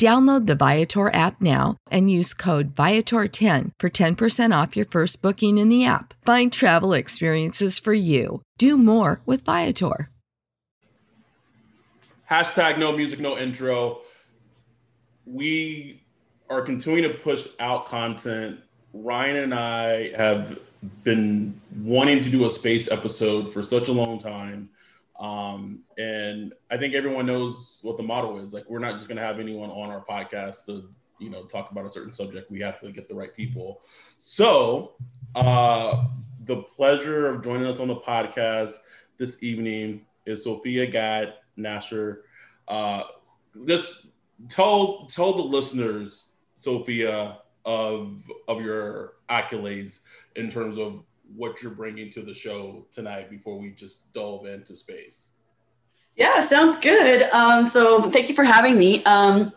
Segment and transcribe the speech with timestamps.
[0.00, 5.58] Download the Viator app now and use code Viator10 for 10% off your first booking
[5.58, 6.14] in the app.
[6.24, 8.40] Find travel experiences for you.
[8.56, 10.08] Do more with Viator.
[12.30, 13.98] Hashtag no music, no intro.
[15.26, 16.02] We
[16.48, 18.58] are continuing to push out content.
[18.94, 20.58] Ryan and I have
[21.04, 24.70] been wanting to do a space episode for such a long time.
[25.20, 28.54] Um, and I think everyone knows what the model is.
[28.54, 30.88] Like, we're not just going to have anyone on our podcast to,
[31.18, 32.50] you know, talk about a certain subject.
[32.50, 33.82] We have to get the right people.
[34.18, 34.94] So,
[35.34, 36.06] uh,
[36.46, 38.76] the pleasure of joining us on the podcast
[39.18, 42.22] this evening is Sophia Gad Nasher.
[42.66, 43.02] Uh,
[43.66, 44.06] just
[44.48, 50.00] tell tell the listeners, Sophia, of of your accolades
[50.36, 51.04] in terms of
[51.34, 55.30] what you're bringing to the show tonight before we just delve into space.
[56.16, 57.30] Yeah, sounds good.
[57.30, 59.04] Um, so thank you for having me.
[59.04, 59.52] Um,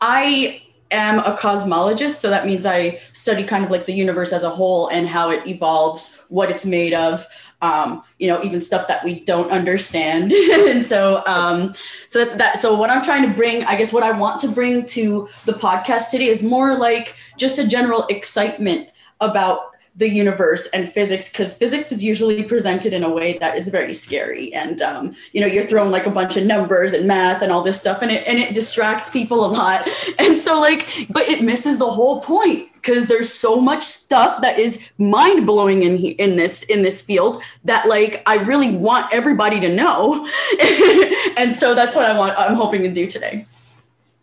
[0.00, 4.42] I am a cosmologist, so that means I study kind of like the universe as
[4.42, 7.26] a whole and how it evolves, what it's made of,
[7.62, 10.32] um, you know, even stuff that we don't understand.
[10.52, 11.74] and so, um,
[12.08, 12.58] so that's that.
[12.58, 15.52] So what I'm trying to bring, I guess, what I want to bring to the
[15.52, 18.90] podcast today is more like just a general excitement
[19.20, 23.68] about the universe and physics because physics is usually presented in a way that is
[23.68, 24.52] very scary.
[24.52, 27.62] And um, you know you're thrown like a bunch of numbers and math and all
[27.62, 29.88] this stuff and it and it distracts people a lot.
[30.18, 34.58] And so like but it misses the whole point because there's so much stuff that
[34.58, 39.60] is mind blowing in in this in this field that like I really want everybody
[39.60, 40.28] to know.
[41.38, 43.46] And so that's what I want I'm hoping to do today.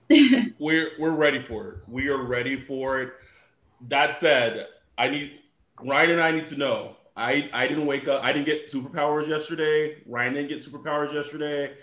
[0.59, 1.77] We're we're ready for it.
[1.87, 3.13] We are ready for it.
[3.87, 4.67] That said
[4.97, 5.39] I need
[5.81, 6.97] Ryan and I need to know.
[7.15, 8.23] I I didn't wake up.
[8.23, 9.97] I didn't get superpowers yesterday.
[10.05, 11.73] Ryan didn't get superpowers yesterday.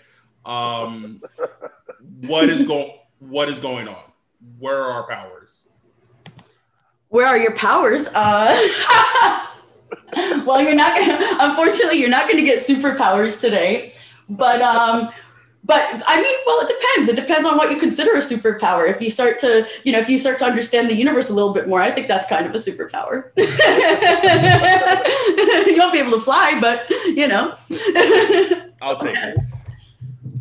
[0.45, 1.21] Um,
[2.27, 4.03] what is going What is going on?
[4.59, 5.67] Where are our powers?
[7.09, 8.09] Where are your powers?
[8.15, 9.47] Uh,
[10.45, 11.37] well, you're not gonna.
[11.41, 13.93] Unfortunately, you're not gonna get superpowers today.
[14.29, 15.11] But um,
[15.63, 17.09] but I mean, well, it depends.
[17.09, 18.89] It depends on what you consider a superpower.
[18.89, 21.53] If you start to, you know, if you start to understand the universe a little
[21.53, 23.31] bit more, I think that's kind of a superpower.
[25.67, 27.55] you won't be able to fly, but you know.
[28.81, 29.61] I'll take yes.
[29.61, 29.67] it.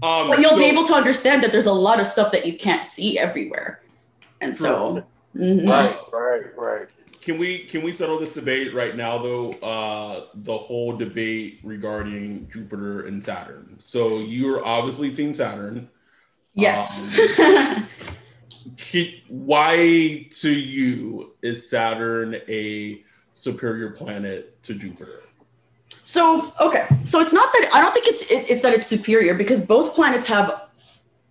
[0.03, 2.47] Um, but you'll so, be able to understand that there's a lot of stuff that
[2.47, 3.83] you can't see everywhere,
[4.41, 5.04] and so.
[5.36, 5.68] Mm-hmm.
[5.68, 9.52] Right, right, right can we can we settle this debate right now though?
[9.54, 13.76] Uh, the whole debate regarding Jupiter and Saturn.
[13.78, 15.88] So you're obviously Team Saturn.
[16.54, 17.18] Yes.
[17.38, 17.86] Um,
[19.28, 23.02] why to you is Saturn a
[23.32, 25.20] superior planet to Jupiter?
[25.88, 29.34] So okay, so it's not that I don't think it's it, it's that it's superior
[29.34, 30.68] because both planets have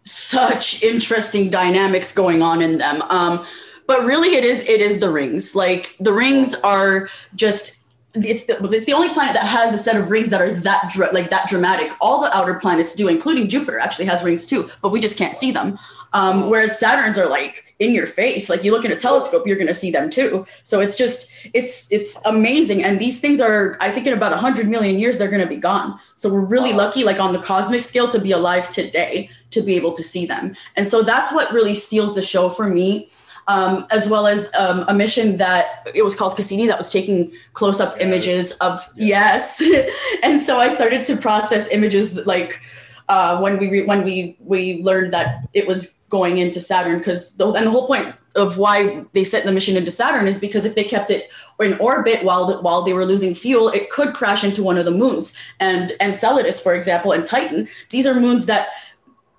[0.03, 3.01] such interesting dynamics going on in them.
[3.03, 3.45] Um,
[3.89, 7.77] but really it is it is the rings like the rings are just
[8.13, 10.95] it's the, it's the only planet that has a set of rings that are that
[11.11, 14.89] like that dramatic all the outer planets do including jupiter actually has rings too but
[14.89, 15.77] we just can't see them
[16.13, 16.49] Um.
[16.49, 18.49] Whereas Saturns are like in your face.
[18.49, 20.45] Like you look in a telescope, you're going to see them too.
[20.63, 22.83] So it's just it's it's amazing.
[22.83, 25.61] And these things are, I think, in about hundred million years, they're going to be
[25.71, 25.99] gone.
[26.15, 29.75] So we're really lucky, like on the cosmic scale, to be alive today to be
[29.75, 30.55] able to see them.
[30.75, 33.09] And so that's what really steals the show for me.
[33.49, 37.31] Um, as well as um, a mission that it was called Cassini that was taking
[37.53, 38.05] close up yes.
[38.05, 39.59] images of yes.
[39.59, 39.89] yes.
[40.23, 42.61] and so I started to process images like
[43.09, 47.35] uh, when we re- when we we learned that it was going into Saturn because
[47.39, 50.75] and the whole point of why they sent the mission into Saturn is because if
[50.75, 54.43] they kept it in orbit while the, while they were losing fuel, it could crash
[54.43, 55.35] into one of the moons.
[55.59, 58.67] And Enceladus, for example, and Titan, these are moons that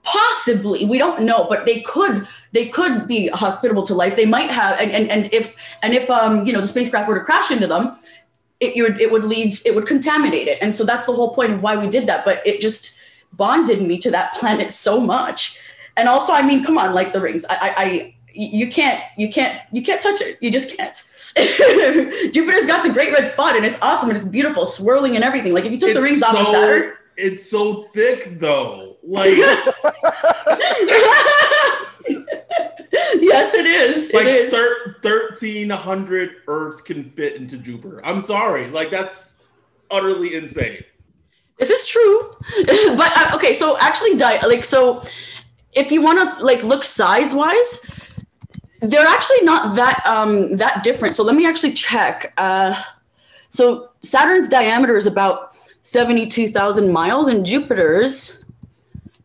[0.02, 4.16] possibly we don't know, but they could they could be hospitable to life.
[4.16, 7.18] They might have, and and, and if and if um you know the spacecraft were
[7.18, 7.96] to crash into them,
[8.60, 10.58] it you would, it would leave it would contaminate it.
[10.60, 12.24] And so that's the whole point of why we did that.
[12.24, 12.98] But it just
[13.32, 15.58] bonded me to that planet so much.
[15.96, 17.44] And also, I mean, come on, like the rings.
[17.48, 20.38] I, I, I you can't, you can't, you can't touch it.
[20.40, 20.96] You just can't.
[22.32, 25.52] Jupiter's got the great red spot, and it's awesome and it's beautiful, swirling and everything.
[25.52, 28.89] Like if you took it's the rings so, off of Saturn, it's so thick though.
[29.02, 29.36] Like,
[33.20, 34.12] yes, it is.
[34.12, 34.52] Like it is.
[34.52, 38.04] Thir- thirteen hundred Earths can fit into Jupiter.
[38.04, 39.38] I'm sorry, like that's
[39.90, 40.84] utterly insane.
[41.58, 42.30] Is This is true,
[42.96, 43.54] but uh, okay.
[43.54, 45.02] So actually, di- like so,
[45.72, 47.86] if you want to like look size wise,
[48.80, 51.14] they're actually not that um that different.
[51.14, 52.32] So let me actually check.
[52.36, 52.80] Uh,
[53.50, 58.39] so Saturn's diameter is about seventy two thousand miles, and Jupiter's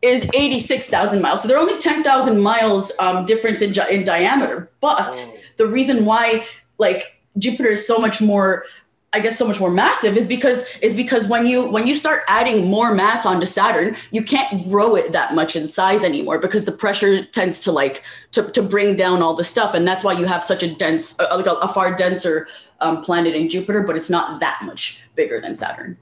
[0.02, 1.42] is 86,000 miles.
[1.42, 4.70] So they're only 10,000 miles um, difference in, in diameter.
[4.80, 5.38] But oh.
[5.56, 6.46] the reason why
[6.78, 8.64] like Jupiter is so much more
[9.12, 12.24] I guess so much more massive is because is because when you when you start
[12.28, 16.66] adding more mass onto Saturn, you can't grow it that much in size anymore because
[16.66, 18.02] the pressure tends to like
[18.32, 21.18] to, to bring down all the stuff, and that's why you have such a dense,
[21.18, 22.46] uh, like a, a, far denser
[22.80, 25.96] um, planet in Jupiter, but it's not that much bigger than Saturn.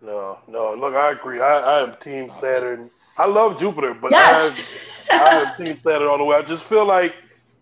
[0.00, 0.74] No, no.
[0.74, 1.40] Look, I agree.
[1.40, 2.90] I, I am Team Saturn.
[3.18, 4.86] I love Jupiter, but yes!
[5.10, 6.36] I, am, I Team Saturn all the way.
[6.36, 7.14] I just feel like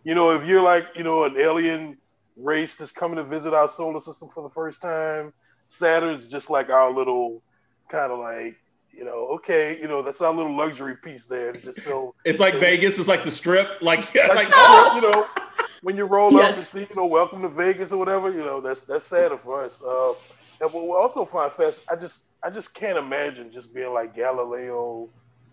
[0.05, 1.97] you know if you're like you know an alien
[2.37, 5.33] race that's coming to visit our solar system for the first time.
[5.67, 7.43] Saturn's just like our little
[7.89, 8.57] kind of like
[8.93, 11.53] you know, okay, you know, that's our little luxury piece there.
[11.53, 12.99] Just so it's like Vegas.
[12.99, 13.81] It's like the strip.
[13.81, 15.27] Like, like, like you know,
[15.83, 16.43] when you roll yes.
[16.43, 19.39] up and see, you know, welcome to Vegas or whatever, you know, that's that's Saturn
[19.39, 19.83] for us.
[19.83, 20.13] Uh,
[20.61, 24.15] and what we also find fast, I just I just can't imagine just being like
[24.15, 25.09] Galileo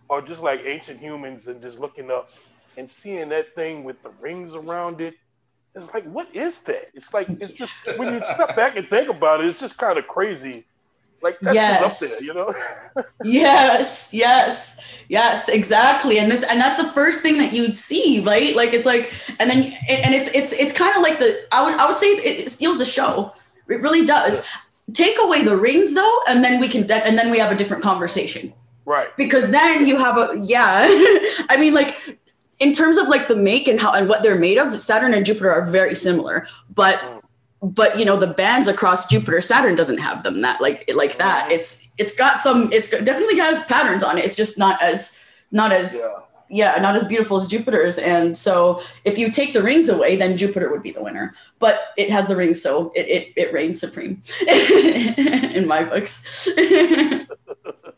[0.09, 2.31] or just like ancient humans and just looking up
[2.77, 5.15] and seeing that thing with the rings around it
[5.77, 6.89] it's like, what is that?
[6.93, 9.99] It's like it's just when you step back and think about it, it's just kind
[9.99, 10.65] of crazy.
[11.21, 12.01] Like that's yes.
[12.03, 13.03] up there, you know?
[13.23, 16.19] yes, yes, yes, exactly.
[16.19, 18.55] And this and that's the first thing that you'd see, right?
[18.55, 21.79] Like it's like, and then and it's it's it's kind of like the I would
[21.79, 23.33] I would say it steals the show.
[23.67, 24.45] It really does.
[24.93, 27.83] Take away the rings though, and then we can and then we have a different
[27.83, 28.53] conversation.
[28.87, 29.15] Right.
[29.17, 30.87] Because then you have a yeah.
[31.49, 32.17] I mean, like
[32.59, 35.25] in terms of like the make and how and what they're made of, Saturn and
[35.25, 36.47] Jupiter are very similar.
[36.73, 37.21] But
[37.61, 41.43] but you know the bands across Jupiter, Saturn doesn't have them that like like that.
[41.43, 41.51] Mm-hmm.
[41.51, 42.71] It's it's got some.
[42.71, 44.23] It's definitely has patterns on it.
[44.23, 46.01] It's just not as not as
[46.49, 46.75] yeah.
[46.75, 47.97] yeah not as beautiful as Jupiter's.
[47.97, 51.35] And so if you take the rings away, then Jupiter would be the winner.
[51.59, 56.47] But it has the rings, so it it, it reigns supreme in my books.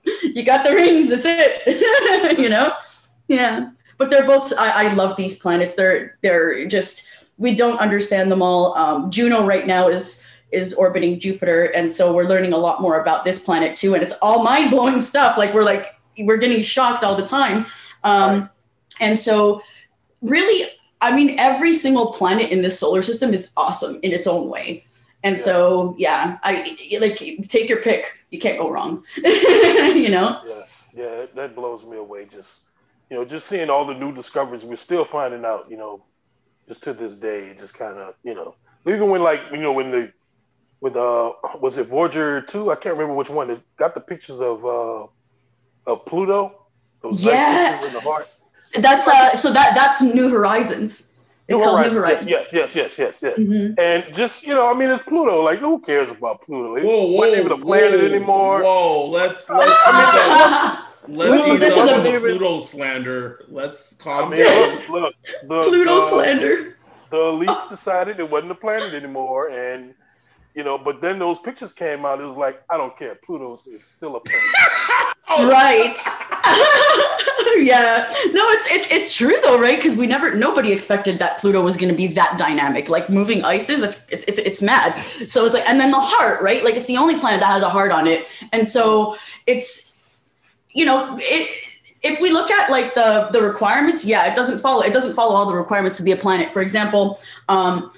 [0.24, 1.10] you got the rings.
[1.10, 2.39] That's it.
[2.39, 2.74] you know.
[3.28, 4.51] Yeah but they're both.
[4.58, 5.75] I, I love these planets.
[5.75, 8.75] They're they're just we don't understand them all.
[8.75, 13.00] Um, Juno right now is is orbiting Jupiter, and so we're learning a lot more
[13.00, 13.94] about this planet too.
[13.94, 15.38] And it's all mind blowing stuff.
[15.38, 15.86] Like we're like
[16.18, 17.68] we're getting shocked all the time.
[18.04, 18.50] Um, right.
[19.01, 19.62] And so,
[20.22, 20.70] really,
[21.01, 24.86] I mean, every single planet in this solar system is awesome in its own way.
[25.24, 25.44] And yeah.
[25.44, 28.19] so, yeah, I like take your pick.
[28.31, 29.03] You can't go wrong.
[29.17, 30.41] you know.
[30.45, 30.62] Yeah,
[30.93, 32.25] yeah, that blows me away.
[32.25, 32.62] Just
[33.09, 36.03] you know, just seeing all the new discoveries, we're still finding out, you know,
[36.67, 38.55] just to this day, just kind of, you know,
[38.86, 40.12] even when like, you know, when the,
[40.81, 42.71] with uh, was it Voyager two?
[42.71, 43.50] I can't remember which one.
[43.50, 45.07] It got the pictures of uh,
[45.86, 46.67] of Pluto.
[47.01, 47.86] Those yeah.
[47.86, 48.29] in the heart.
[48.75, 51.09] That's uh, so that that's New Horizons.
[51.50, 52.25] It's called Horizons.
[52.25, 53.38] New Yes, yes, yes, yes, yes.
[53.38, 53.79] Mm-hmm.
[53.79, 55.41] And just you know, I mean, it's Pluto.
[55.41, 56.75] Like, who cares about Pluto?
[56.75, 58.63] It whoa, whoa, wasn't even a planet whoa, anymore.
[58.63, 59.50] Whoa, let's.
[59.50, 63.46] let's I mean, Let's Ooh, this is a Pluto slander.
[63.48, 64.91] Let's calm I mean, down.
[64.91, 66.77] Look, look the, Pluto slander.
[67.10, 69.96] The elites decided it wasn't a planet anymore, and
[70.53, 72.22] you know, but then those pictures came out.
[72.22, 73.15] It was like, I don't care.
[73.15, 75.15] Pluto is still a planet.
[75.31, 75.48] Oh.
[75.48, 75.95] Right.
[77.63, 78.12] yeah.
[78.31, 79.77] No, it's it's it's true though, right?
[79.77, 82.89] Because we never nobody expected that Pluto was going to be that dynamic.
[82.89, 85.03] Like moving ices, it's, it's it's it's mad.
[85.27, 86.63] So it's like, and then the heart, right?
[86.63, 90.03] Like it's the only planet that has a heart on it, and so it's,
[90.74, 91.65] you know, it.
[92.01, 94.81] If we look at like the the requirements, yeah, it doesn't follow.
[94.81, 96.51] It doesn't follow all the requirements to be a planet.
[96.51, 97.19] For example,
[97.50, 97.91] um,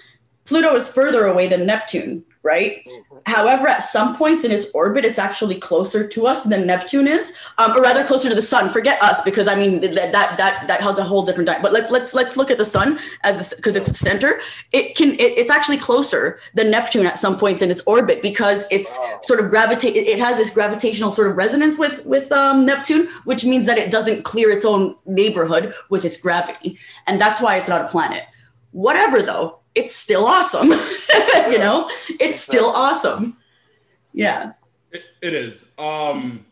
[0.46, 2.84] Pluto is further away than Neptune, right?
[2.86, 3.18] Mm-hmm.
[3.26, 7.38] However, at some points in its orbit, it's actually closer to us than Neptune is,
[7.58, 8.70] um, or rather closer to the sun.
[8.70, 11.48] Forget us, because I mean that that that that has a whole different.
[11.48, 14.40] Di- but let's let's let's look at the sun as because it's the center.
[14.72, 18.66] It can it, it's actually closer than Neptune at some points in its orbit because
[18.72, 19.20] it's wow.
[19.24, 19.96] sort of gravitate.
[19.96, 23.78] It, it has this gravitational sort of resonance with with um, Neptune, which means that
[23.78, 27.88] it doesn't clear its own neighborhood with its gravity, and that's why it's not a
[27.88, 28.24] planet.
[28.72, 30.70] Whatever though, it's still awesome.
[31.50, 33.38] you know, it's still awesome.
[34.14, 34.54] Yeah.
[34.92, 35.68] It, it is.
[35.78, 36.46] Um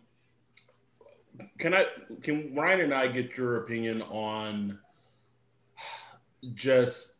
[1.57, 1.85] can I
[2.23, 4.79] can Ryan and I get your opinion on
[6.53, 7.15] just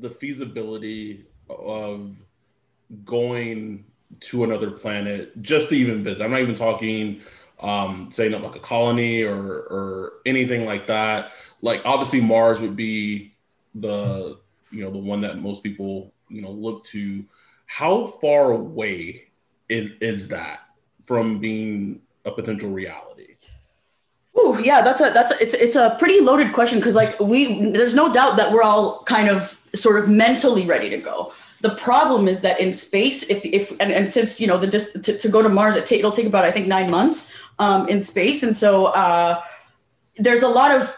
[0.00, 2.16] the feasibility of
[3.04, 3.84] going
[4.18, 6.24] to another planet just to even visit?
[6.24, 7.22] I'm not even talking
[7.60, 11.32] um saying up like a colony or or anything like that.
[11.62, 13.36] Like obviously Mars would be
[13.76, 14.38] the
[14.70, 17.24] you know the one that most people you know look to.
[17.66, 19.28] How far away
[19.68, 20.60] is, is that
[21.04, 23.34] from being a potential reality?
[24.36, 27.70] Oh yeah, that's a that's a, it's it's a pretty loaded question because like we
[27.70, 31.32] there's no doubt that we're all kind of sort of mentally ready to go.
[31.62, 35.02] The problem is that in space, if if and, and since you know the just
[35.04, 38.02] to, to go to Mars, it it'll take about I think nine months um, in
[38.02, 39.40] space, and so uh,
[40.16, 40.94] there's a lot of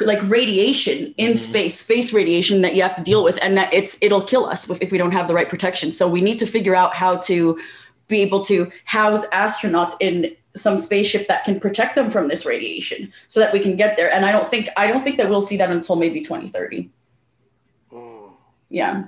[0.00, 1.34] like radiation in mm-hmm.
[1.34, 4.68] space space radiation that you have to deal with and that it's it'll kill us
[4.68, 5.92] if, if we don't have the right protection.
[5.92, 7.58] So we need to figure out how to
[8.08, 13.12] be able to house astronauts in some spaceship that can protect them from this radiation
[13.28, 14.12] so that we can get there.
[14.12, 16.90] And i don't think i don't think that we'll see that until maybe 2030
[17.92, 18.30] mm.
[18.68, 19.04] yeah.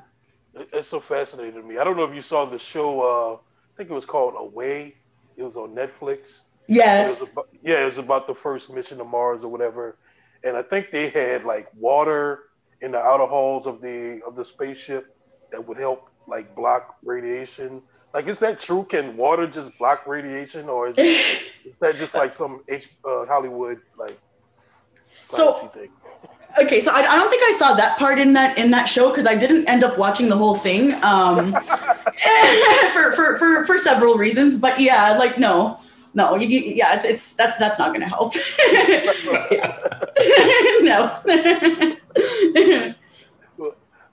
[0.73, 1.78] It's so fascinating to me.
[1.78, 4.97] I don't know if you saw the show uh i think it was called away.
[5.37, 6.40] It was on netflix.
[6.66, 7.23] Yes.
[7.23, 9.97] it about, yeah it was about the first mission to mars or whatever
[10.45, 12.45] and I think they had like water
[12.80, 15.16] in the outer halls of the of the spaceship
[15.50, 17.83] that would help like block radiation.
[18.14, 18.85] Like, is that true?
[18.85, 23.26] Can water just block radiation, or is, it, is that just like some H, uh,
[23.26, 24.18] Hollywood like
[25.21, 25.54] so?
[25.54, 25.90] Thing?
[26.61, 29.11] Okay, so I, I, don't think I saw that part in that in that show
[29.11, 31.52] because I didn't end up watching the whole thing um,
[32.92, 34.59] for, for for for several reasons.
[34.59, 35.78] But yeah, like no,
[36.18, 38.34] no, you, yeah, it's it's that's that's not going to help.
[40.82, 41.20] no.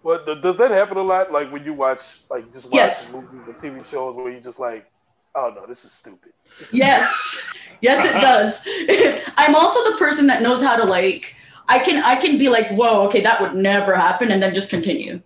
[0.04, 1.32] well, does that happen a lot?
[1.32, 3.12] Like when you watch, like just watch yes.
[3.12, 4.86] movies or TV shows where you just like,
[5.34, 6.34] oh no, this is stupid.
[6.60, 8.62] This is yes, yes, it does.
[9.38, 11.36] I'm also the person that knows how to like.
[11.68, 14.70] I can I can be like, whoa, okay, that would never happen, and then just
[14.70, 15.24] continue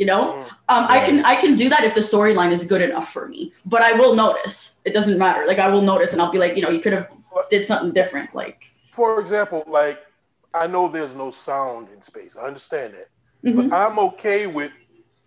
[0.00, 0.32] you know?
[0.32, 0.42] Mm,
[0.72, 3.52] um, i can i can do that if the storyline is good enough for me
[3.64, 4.76] but i will notice.
[4.84, 5.46] It doesn't matter.
[5.46, 7.08] Like i will notice and i'll be like you know you could have
[7.50, 9.98] did something different like for example like
[10.54, 12.36] i know there's no sound in space.
[12.36, 13.08] I understand that.
[13.44, 13.68] Mm-hmm.
[13.68, 14.72] but i'm okay with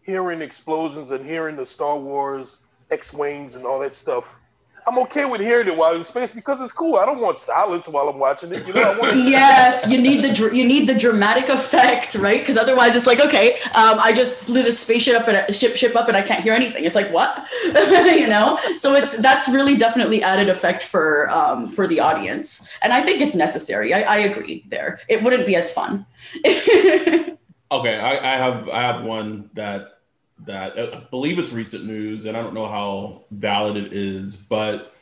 [0.01, 4.39] hearing explosions and hearing the star wars x-wings and all that stuff
[4.85, 6.95] I'm okay with hearing it while in space because it's cool.
[6.95, 8.67] I don't want silence while I'm watching it.
[8.67, 8.97] You know.
[9.15, 12.39] yes, you need the you need the dramatic effect, right?
[12.39, 15.75] Because otherwise, it's like okay, um, I just blew this spaceship up and a ship
[15.75, 16.83] ship up and I can't hear anything.
[16.83, 18.59] It's like what, you know?
[18.75, 23.21] So it's that's really definitely added effect for um, for the audience, and I think
[23.21, 23.93] it's necessary.
[23.93, 24.99] I, I agree there.
[25.07, 26.05] It wouldn't be as fun.
[26.45, 27.37] okay,
[27.71, 29.99] I, I have I have one that
[30.45, 34.35] that uh, I believe it's recent news, and I don't know how valid it is,
[34.35, 34.93] but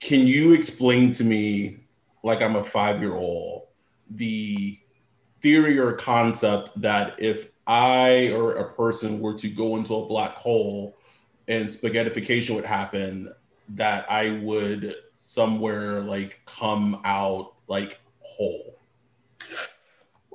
[0.00, 1.80] can you explain to me,
[2.22, 3.66] like I'm a five year old,
[4.10, 4.78] the
[5.40, 10.36] theory or concept that if I or a person were to go into a black
[10.36, 10.96] hole
[11.48, 13.32] and spaghettification would happen,
[13.70, 18.78] that I would somewhere like come out like whole?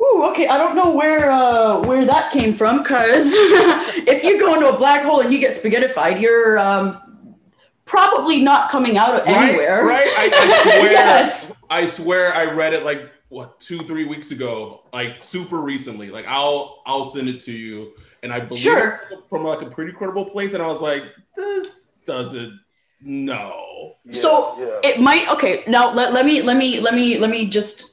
[0.01, 0.47] Ooh, okay.
[0.47, 4.77] I don't know where uh, where that came from because if you go into a
[4.77, 7.37] black hole and you get spaghettified, you're um,
[7.85, 9.85] probably not coming out of right, anywhere.
[9.85, 10.07] Right?
[10.07, 10.91] I, I swear.
[10.91, 11.63] yes.
[11.69, 16.09] I swear I read it like what two three weeks ago, like super recently.
[16.09, 17.93] Like I'll I'll send it to you,
[18.23, 19.01] and I believe sure.
[19.29, 21.03] from like a pretty credible place, and I was like,
[21.35, 22.59] this doesn't.
[23.01, 23.95] No.
[24.09, 24.89] So yeah, yeah.
[24.89, 25.29] it might.
[25.29, 27.90] Okay, now let, let me let me let me let me just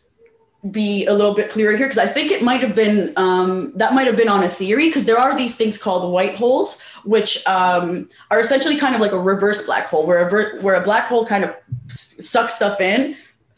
[0.71, 3.95] be a little bit clearer here because I think it might have been um, that
[3.95, 7.47] might have been on a theory because there are these things called white holes, which
[7.47, 10.83] um, are essentially kind of like a reverse black hole, where a ver- where a
[10.83, 11.55] black hole kind of
[11.89, 13.17] sucks stuff in,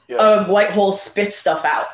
[0.08, 0.44] yeah.
[0.44, 1.86] a white hole spits stuff out,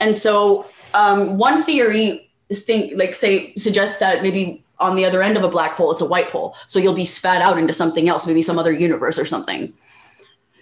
[0.00, 5.22] and so um, one theory is think like say suggests that maybe on the other
[5.22, 7.72] end of a black hole it's a white hole, so you'll be spat out into
[7.72, 9.72] something else, maybe some other universe or something.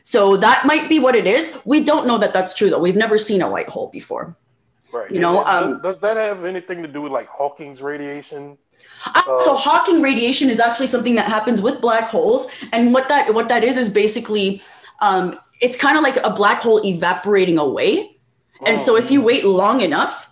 [0.03, 1.61] So that might be what it is.
[1.65, 2.79] We don't know that that's true though.
[2.81, 4.37] We've never seen a white hole before.
[4.93, 5.11] Right.
[5.11, 8.59] You know, um, does, that have anything to do with like Hawking's radiation?
[9.07, 13.09] Uh, uh, so Hawking radiation is actually something that happens with black holes, and what
[13.09, 14.61] that what that is is basically
[15.01, 18.17] um, it's kind of like a black hole evaporating away.
[18.67, 18.79] And oh.
[18.79, 20.29] so if you wait long enough,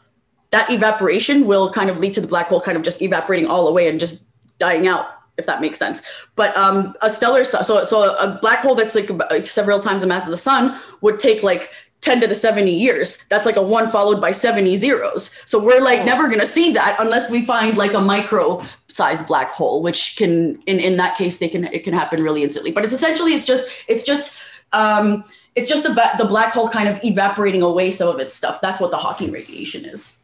[0.51, 3.69] that evaporation will kind of lead to the black hole kind of just evaporating all
[3.69, 4.25] away and just
[4.59, 6.03] dying out if that makes sense.
[6.37, 10.25] But um, a stellar so so a black hole that's like several times the mass
[10.25, 13.25] of the sun would take like 10 to the 70 years.
[13.29, 15.35] That's like a one followed by 70 zeros.
[15.47, 16.05] So we're like oh.
[16.05, 20.61] never gonna see that unless we find like a micro sized black hole, which can
[20.67, 22.71] in in that case they can it can happen really instantly.
[22.71, 24.39] But it's essentially it's just it's just
[24.73, 28.61] um it's just the the black hole kind of evaporating away some of its stuff.
[28.61, 30.17] That's what the Hawking radiation is.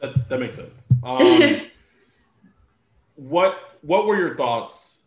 [0.00, 0.86] That, that makes sense.
[1.02, 1.18] Um,
[3.16, 5.02] what what were your thoughts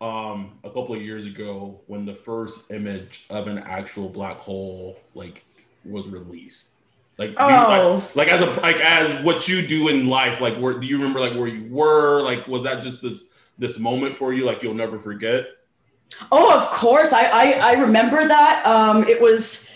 [0.00, 4.98] um, a couple of years ago when the first image of an actual black hole
[5.14, 5.44] like
[5.84, 6.70] was released?
[7.18, 7.48] Like, oh.
[7.48, 10.86] You, like, like as a like as what you do in life, like where do
[10.86, 12.22] you remember like where you were?
[12.22, 13.24] Like, was that just this
[13.58, 15.46] this moment for you, like you'll never forget?
[16.32, 17.12] Oh, of course.
[17.12, 18.66] I I, I remember that.
[18.66, 19.69] Um, it was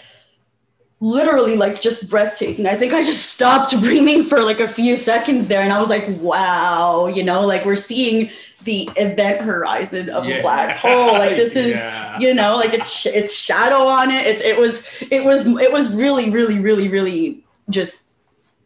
[1.01, 2.67] literally like just breathtaking.
[2.67, 5.89] I think I just stopped breathing for like a few seconds there and I was
[5.89, 8.31] like, wow, you know, like we're seeing
[8.65, 10.37] the event horizon of yeah.
[10.37, 11.13] a black hole.
[11.13, 12.19] Like this is, yeah.
[12.19, 14.27] you know, like it's it's shadow on it.
[14.27, 18.11] It's it was it was it was really really really really just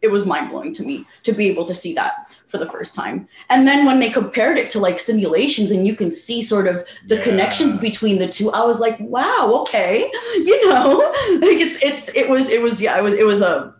[0.01, 2.18] it was mind blowing to me to be able to see that
[2.49, 3.27] for the first time.
[3.49, 6.85] And then when they compared it to like simulations and you can see sort of
[7.07, 7.23] the yeah.
[7.23, 10.11] connections between the two, I was like, wow, okay.
[10.35, 10.97] You know,
[11.33, 13.75] like it's it's it was it was yeah, it was it was a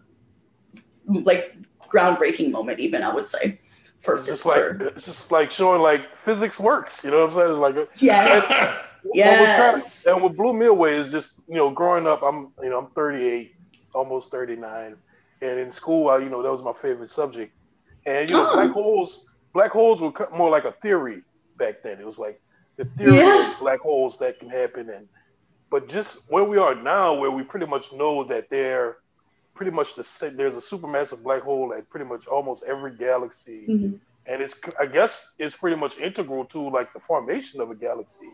[1.07, 1.55] like
[1.89, 3.59] groundbreaking moment even I would say.
[4.01, 7.35] For it's just like it's just like showing like physics works, you know what I'm
[7.35, 7.49] saying?
[7.51, 8.51] It's like uh, yes.
[8.51, 8.69] And,
[9.13, 10.03] yes.
[10.05, 12.69] Kind of, and what blew me away is just, you know, growing up, I'm you
[12.69, 13.55] know, I'm 38,
[13.93, 14.95] almost 39.
[15.41, 17.53] And in school, I, you know, that was my favorite subject
[18.09, 18.53] and you know, oh.
[18.53, 21.21] black holes, black holes were more like a theory
[21.57, 21.99] back then.
[21.99, 22.39] It was like
[22.75, 23.51] the theory yeah.
[23.51, 25.07] of black holes that can happen, and
[25.69, 28.97] but just where we are now, where we pretty much know that they're
[29.53, 33.95] pretty much the there's a supermassive black hole at pretty much almost every galaxy, mm-hmm.
[34.25, 38.31] and it's I guess it's pretty much integral to like the formation of a galaxy,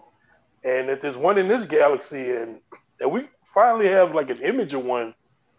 [0.63, 2.59] and if there's one in this galaxy, and
[3.01, 5.13] and we finally have like an image of one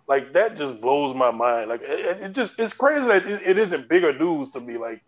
[0.08, 1.68] like that just blows my mind.
[1.68, 4.76] Like it, it just it's crazy that it, it isn't bigger news to me.
[4.76, 5.02] Like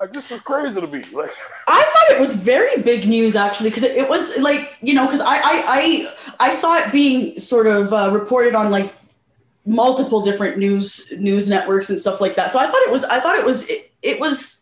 [0.00, 1.02] like this is crazy to me.
[1.12, 1.30] Like
[1.68, 5.06] I thought it was very big news actually because it, it, was like you know
[5.06, 8.94] because I, I I I saw it being sort of uh, reported on like
[9.64, 12.50] multiple different news news networks and stuff like that.
[12.50, 14.55] So I thought it was I thought it was it, it was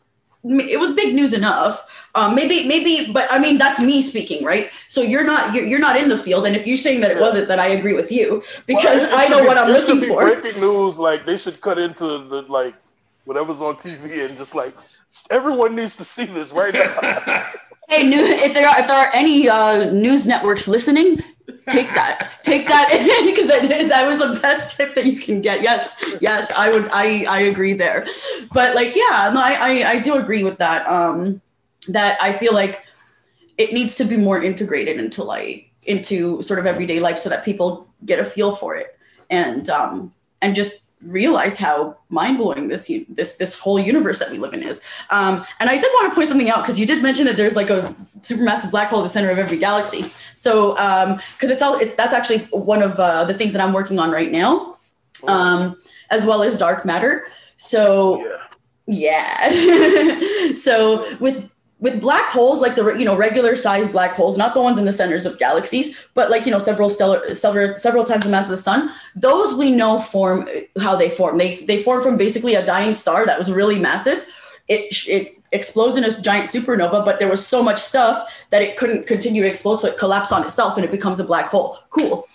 [0.45, 1.85] it was big news enough.
[2.15, 4.71] Um, maybe, maybe, but I mean, that's me speaking, right?
[4.89, 6.47] So you're not, you're, you're not in the field.
[6.47, 7.23] And if you're saying that it yeah.
[7.23, 10.21] wasn't, then I agree with you because well, I know be, what I'm looking for.
[10.21, 12.75] Breaking news, like they should cut into the, like,
[13.25, 14.75] whatever's on TV and just like,
[15.31, 17.51] everyone needs to see this right now.
[17.89, 21.23] hey, new, if there are, if there are any uh, news networks listening,
[21.69, 22.89] take that take that
[23.25, 25.63] because that, that was the best tip that you can get.
[25.63, 28.07] Yes yes i would i i agree there.
[28.53, 31.41] But like yeah no i i, I do agree with that um
[31.89, 32.85] that i feel like
[33.59, 37.45] it needs to be more integrated into like into sort of everyday life so that
[37.45, 38.99] people get a feel for it.
[39.31, 44.55] And um and just realize how mind-blowing this this this whole universe that we live
[44.55, 44.81] in is.
[45.11, 47.57] Um, and I did want to point something out because you did mention that there's
[47.57, 50.07] like a supermassive black hole at the center of every galaxy.
[50.35, 53.73] So because um, it's all it's, that's actually one of uh, the things that I'm
[53.73, 54.77] working on right now,
[55.27, 55.77] um,
[56.11, 57.27] as well as dark matter.
[57.57, 58.25] So
[58.87, 59.53] yeah.
[59.53, 60.55] yeah.
[60.55, 61.49] so with
[61.85, 64.87] with black holes like the you know regular sized black holes not the ones in
[64.87, 68.47] the centers of galaxies but like you know several stellar several several times the mass
[68.47, 70.49] of the sun those we know form
[70.81, 74.25] how they form they they form from basically a dying star that was really massive
[74.69, 78.79] it it explodes in a giant supernova but there was so much stuff that it
[78.79, 81.77] couldn't continue to explode so it collapsed on itself and it becomes a black hole
[81.91, 82.27] cool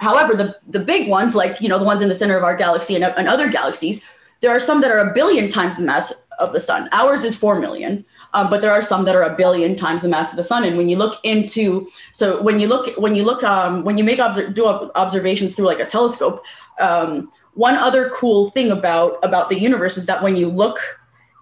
[0.00, 2.56] however the the big ones like you know the ones in the center of our
[2.56, 4.04] galaxy and, and other galaxies
[4.40, 6.88] there are some that are a billion times the mass of the sun.
[6.92, 8.04] Ours is 4 million.
[8.34, 10.64] Um, but there are some that are a billion times the mass of the sun.
[10.64, 14.04] And when you look into, so when you look, when you look, um, when you
[14.04, 16.44] make obser- do observations through like a telescope,
[16.80, 20.78] um, one other cool thing about about the universe is that when you look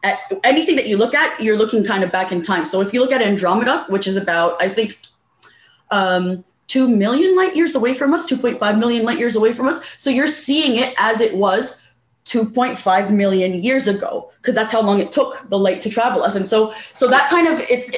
[0.03, 2.64] at anything that you look at, you're looking kind of back in time.
[2.64, 4.98] So if you look at Andromeda, which is about, I think,
[5.90, 9.85] um, 2 million light years away from us, 2.5 million light years away from us.
[9.98, 11.80] So you're seeing it as it was
[12.25, 16.37] 2.5 million years ago, because that's how long it took the light to travel us.
[16.37, 17.91] And so, so that kind of, it's,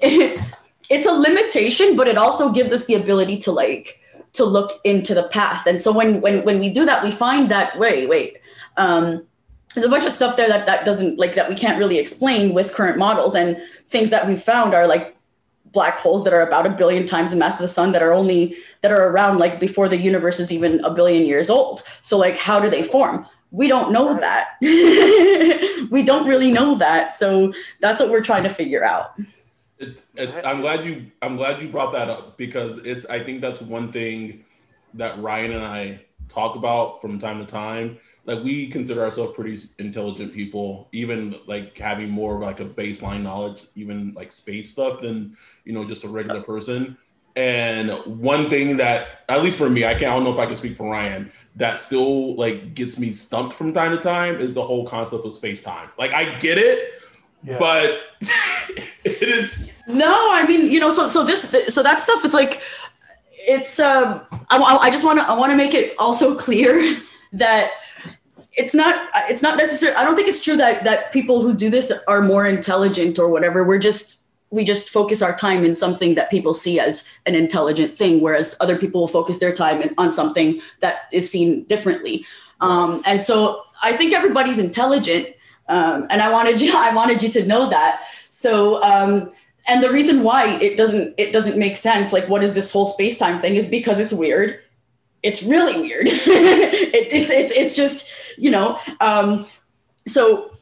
[0.00, 0.40] it,
[0.90, 4.00] it's a limitation, but it also gives us the ability to like,
[4.34, 5.66] to look into the past.
[5.66, 8.38] And so when, when, when we do that, we find that, wait, wait,
[8.76, 9.26] um,
[9.74, 12.54] there's a bunch of stuff there that that doesn't like that we can't really explain
[12.54, 15.16] with current models and things that we found are like
[15.72, 18.12] black holes that are about a billion times the mass of the sun that are
[18.12, 22.16] only that are around like before the universe is even a billion years old so
[22.16, 24.56] like how do they form we don't know that.
[25.90, 27.14] We don't really know that.
[27.14, 29.18] So that's what we're trying to figure out.
[29.78, 30.02] It,
[30.44, 33.92] i'm glad you i'm glad you brought that up because it's i think that's one
[33.92, 34.44] thing
[34.94, 37.98] that ryan and i talk about from time to time.
[38.24, 43.22] Like we consider ourselves pretty intelligent people, even like having more of like a baseline
[43.22, 46.96] knowledge, even like space stuff than you know just a regular person.
[47.38, 50.46] And one thing that, at least for me, I can't I don't know if I
[50.46, 54.54] can speak for Ryan, that still like gets me stumped from time to time is
[54.54, 55.88] the whole concept of space time.
[55.96, 56.94] Like I get it,
[57.44, 57.56] yeah.
[57.60, 58.00] but
[59.04, 60.32] it is no.
[60.32, 62.24] I mean, you know, so so this so that stuff.
[62.24, 62.60] It's like
[63.32, 64.26] it's um.
[64.50, 66.82] I, I just want to I want to make it also clear
[67.34, 67.70] that
[68.54, 71.70] it's not it's not necessary i don't think it's true that that people who do
[71.70, 74.17] this are more intelligent or whatever we're just
[74.50, 78.56] we just focus our time in something that people see as an intelligent thing whereas
[78.60, 82.24] other people will focus their time on something that is seen differently.
[82.60, 85.28] Um, and so i think everybody's intelligent
[85.68, 88.02] um, and i wanted you i wanted you to know that.
[88.30, 89.30] So um,
[89.68, 92.86] and the reason why it doesn't it doesn't make sense like what is this whole
[92.86, 94.60] space-time thing is because it's weird.
[95.22, 96.06] It's really weird.
[96.08, 99.46] it, it's, it's, it's just, you know, um,
[100.06, 100.56] so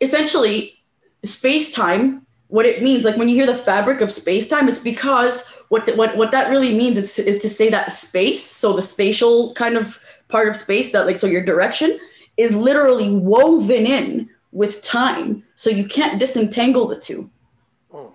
[0.00, 0.78] essentially
[1.24, 4.80] space time, what it means, like when you hear the fabric of space time, it's
[4.80, 8.74] because what, the, what, what that really means is, is to say that space, so
[8.74, 11.98] the spatial kind of part of space that like, so your direction
[12.36, 15.44] is literally woven in with time.
[15.54, 17.30] So you can't disentangle the two
[17.92, 18.12] oh.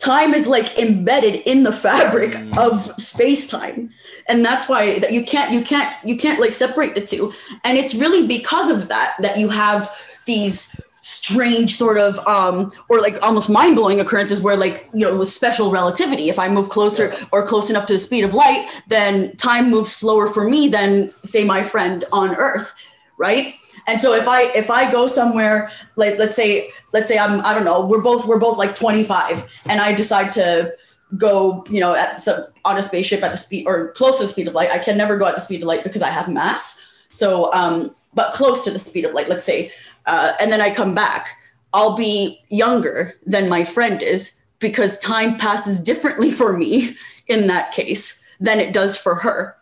[0.00, 2.58] time is like embedded in the fabric mm.
[2.58, 3.92] of space time
[4.28, 7.32] and that's why that you can't you can't you can't like separate the two
[7.64, 9.90] and it's really because of that that you have
[10.26, 15.28] these strange sort of um or like almost mind-blowing occurrences where like you know with
[15.28, 19.34] special relativity if i move closer or close enough to the speed of light then
[19.36, 22.74] time moves slower for me than say my friend on earth
[23.16, 23.54] right
[23.86, 27.54] and so if i if i go somewhere like let's say let's say i'm i
[27.54, 30.70] don't know we're both we're both like 25 and i decide to
[31.16, 34.28] go, you know, at some on a spaceship at the speed or close to the
[34.28, 34.70] speed of light.
[34.70, 36.84] I can never go at the speed of light because I have mass.
[37.08, 39.72] So, um, but close to the speed of light, let's say,
[40.08, 41.28] uh, and then I come back.
[41.72, 46.96] I'll be younger than my friend is because time passes differently for me
[47.28, 49.56] in that case than it does for her.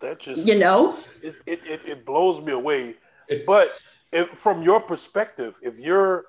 [0.00, 2.94] That just you know, it it, it blows me away.
[3.46, 3.70] But
[4.12, 6.26] if, from your perspective, if you're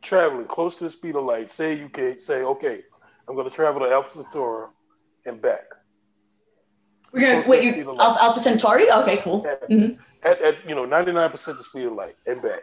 [0.00, 2.82] traveling close to the speed of light, say you can say, okay,
[3.28, 4.68] I'm going to travel to Alpha Centauri
[5.24, 5.64] and back.
[7.12, 7.76] We're going to wait.
[7.76, 8.90] You Alpha, Alpha, Centauri?
[8.90, 9.46] Okay, cool.
[9.46, 10.00] At, mm-hmm.
[10.26, 12.60] At, at, you know 99 percent the speed of light and back.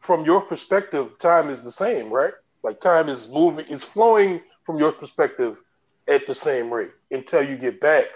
[0.00, 2.32] From your perspective, time is the same, right?
[2.62, 5.62] Like time is moving, is flowing from your perspective
[6.08, 8.06] at the same rate until you get back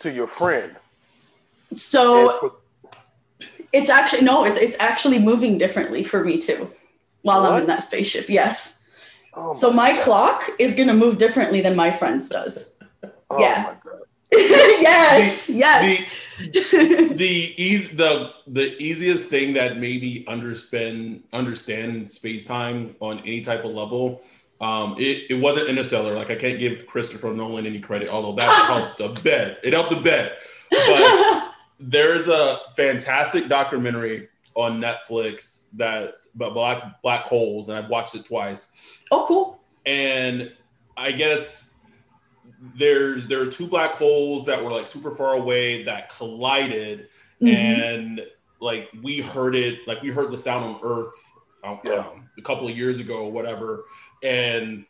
[0.00, 0.76] to your friend.
[1.74, 2.56] So for,
[3.72, 6.70] it's actually no, it's it's actually moving differently for me too,
[7.22, 7.52] while what?
[7.52, 8.28] I'm in that spaceship.
[8.28, 8.88] Yes.
[9.34, 10.02] Oh so my God.
[10.04, 12.78] clock is going to move differently than my friend's does.
[13.30, 13.74] Oh yeah.
[14.32, 16.10] Yes, the, yes.
[16.10, 16.22] The
[17.14, 17.24] the,
[17.56, 23.72] easy, the the easiest thing that maybe understand understand space time on any type of
[23.72, 24.22] level.
[24.60, 26.14] Um, it, it wasn't Interstellar.
[26.14, 28.50] Like I can't give Christopher Nolan any credit, although that
[28.96, 29.58] helped a bit.
[29.62, 30.34] It helped a bit.
[30.70, 38.14] But there's a fantastic documentary on Netflix that's about black black holes, and I've watched
[38.14, 38.68] it twice.
[39.10, 39.60] Oh, cool.
[39.84, 40.52] And
[40.96, 41.71] I guess
[42.76, 47.08] there's there are two black holes that were like super far away that collided,
[47.40, 47.48] mm-hmm.
[47.48, 48.20] and
[48.60, 51.32] like we heard it, like we heard the sound on Earth
[51.64, 51.94] um, yeah.
[51.94, 53.84] um, a couple of years ago or whatever,
[54.22, 54.84] and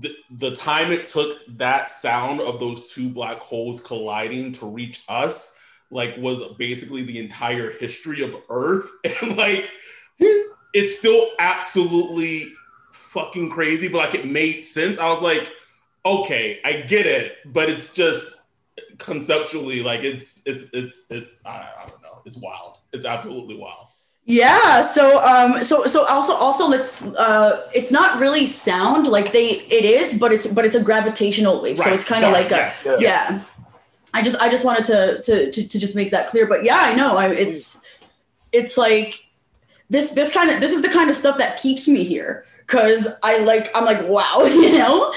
[0.00, 5.02] the, the time it took that sound of those two black holes colliding to reach
[5.08, 5.56] us
[5.90, 8.90] like was basically the entire history of Earth,
[9.22, 9.70] and like
[10.74, 12.52] it's still absolutely
[12.92, 14.98] fucking crazy, but like it made sense.
[14.98, 15.50] I was like,
[16.06, 18.36] okay, I get it, but it's just
[18.98, 22.78] conceptually like it's it's it's it's I, I don't know, it's wild.
[22.92, 23.88] It's absolutely wild.
[24.28, 24.80] Yeah.
[24.80, 27.00] So, um, so, so also, also, let's.
[27.00, 29.50] Uh, it's not really sound like they.
[29.78, 31.78] It is, but it's, but it's a gravitational wave.
[31.78, 31.88] Right.
[31.88, 32.82] So it's kind of like a, yes.
[32.84, 32.96] yeah.
[32.98, 33.42] yeah.
[34.14, 36.46] I just, I just wanted to, to, to, to just make that clear.
[36.46, 37.16] But yeah, I know.
[37.16, 37.86] I, it's,
[38.50, 39.28] it's like
[39.90, 42.46] this, this kind of, this is the kind of stuff that keeps me here.
[42.66, 45.12] Cause I like, I'm like, wow, you know,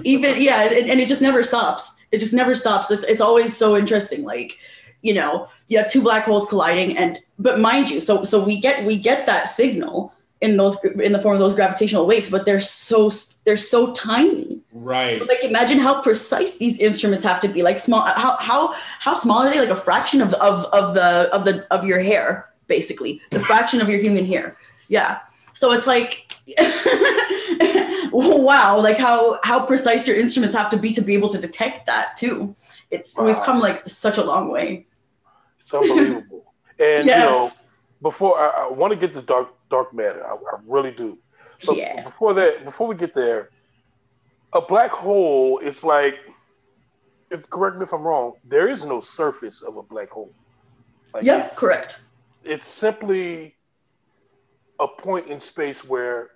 [0.04, 1.96] even yeah, and, and it just never stops.
[2.12, 2.90] It just never stops.
[2.90, 4.22] It's, it's always so interesting.
[4.22, 4.58] Like,
[5.02, 8.58] you know, you have two black holes colliding, and but mind you, so so we
[8.58, 12.44] get we get that signal in those in the form of those gravitational waves, but
[12.44, 13.10] they're so
[13.44, 14.60] they're so tiny.
[14.72, 15.16] Right.
[15.16, 17.62] So like imagine how precise these instruments have to be.
[17.62, 19.58] Like small how how how small are they?
[19.58, 23.20] Like a fraction of of of the of the of your hair, basically.
[23.30, 24.56] The fraction of your human hair.
[24.88, 25.20] Yeah.
[25.54, 26.32] So it's like
[28.12, 31.86] wow, like how how precise your instruments have to be to be able to detect
[31.86, 32.54] that too.
[32.90, 33.24] It's wow.
[33.24, 34.86] we've come like such a long way.
[35.60, 36.52] It's unbelievable.
[36.78, 37.08] and yes.
[37.08, 37.48] you know,
[38.02, 41.18] before I, I want to get to dark dark matter, I, I really do.
[41.64, 42.02] But yeah.
[42.02, 43.50] before that, before we get there,
[44.52, 46.18] a black hole is like,
[47.30, 50.32] if correct me if I'm wrong, there is no surface of a black hole.
[51.14, 52.00] Like yeah, correct.
[52.44, 53.56] It's simply
[54.80, 56.30] a point in space where,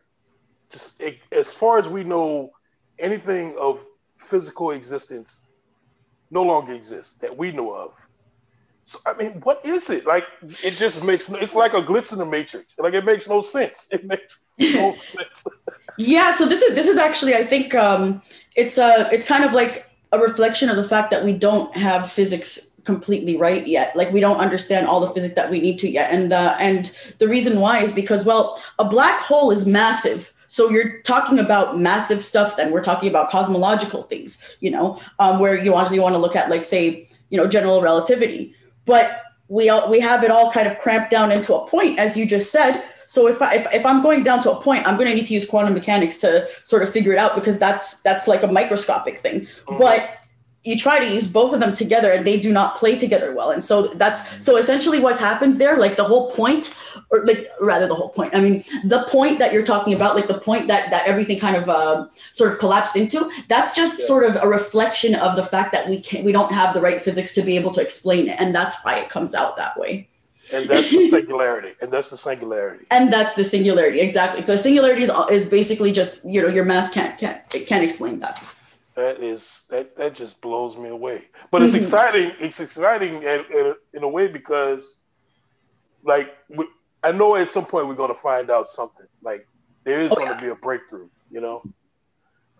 [0.70, 2.52] just it, as far as we know,
[2.98, 3.84] anything of
[4.18, 5.46] physical existence
[6.30, 7.94] no longer exists that we know of.
[8.84, 10.06] So, I mean, what is it?
[10.06, 10.24] Like,
[10.64, 12.78] it just makes, it's like a glitch in the matrix.
[12.78, 13.88] Like, it makes no sense.
[13.92, 15.44] It makes no sense.
[15.98, 16.30] yeah.
[16.30, 18.22] So this is, this is actually, I think um,
[18.56, 22.10] it's a, it's kind of like a reflection of the fact that we don't have
[22.10, 23.94] physics completely right yet.
[23.94, 26.10] Like we don't understand all the physics that we need to yet.
[26.10, 26.82] And, uh, and
[27.18, 28.44] the reason why is because, well,
[28.78, 32.56] a black hole is massive so you're talking about massive stuff.
[32.56, 36.18] Then we're talking about cosmological things, you know, um, where you want you want to
[36.18, 38.54] look at like say, you know, general relativity.
[38.86, 42.16] But we all, we have it all kind of cramped down into a point, as
[42.16, 42.82] you just said.
[43.06, 45.24] So if, I, if, if I'm going down to a point, I'm going to need
[45.26, 48.46] to use quantum mechanics to sort of figure it out because that's that's like a
[48.46, 49.42] microscopic thing.
[49.42, 49.78] Mm-hmm.
[49.78, 50.18] But
[50.64, 53.50] you try to use both of them together and they do not play together well.
[53.50, 56.76] And so that's so essentially what happens there like the whole point
[57.10, 60.26] or like rather the whole point i mean the point that you're talking about like
[60.26, 64.06] the point that that everything kind of uh, sort of collapsed into that's just yeah.
[64.06, 67.00] sort of a reflection of the fact that we can't we don't have the right
[67.00, 68.36] physics to be able to explain it.
[68.38, 70.08] And that's why it comes out that way.
[70.52, 71.74] And that's the singularity.
[71.80, 72.86] And that's the singularity.
[72.90, 74.00] And that's the singularity.
[74.00, 74.42] Exactly.
[74.42, 78.18] So singularity is, is basically just you know your math can't can't it can't explain
[78.20, 78.42] that
[78.98, 81.24] that is that that just blows me away.
[81.52, 82.32] But it's exciting.
[82.40, 84.98] It's exciting in, in, in, a way because,
[86.02, 86.66] like, we,
[87.04, 89.06] I know at some point we're going to find out something.
[89.22, 89.46] Like,
[89.84, 90.40] there is oh, going to yeah.
[90.40, 91.08] be a breakthrough.
[91.30, 91.62] You know.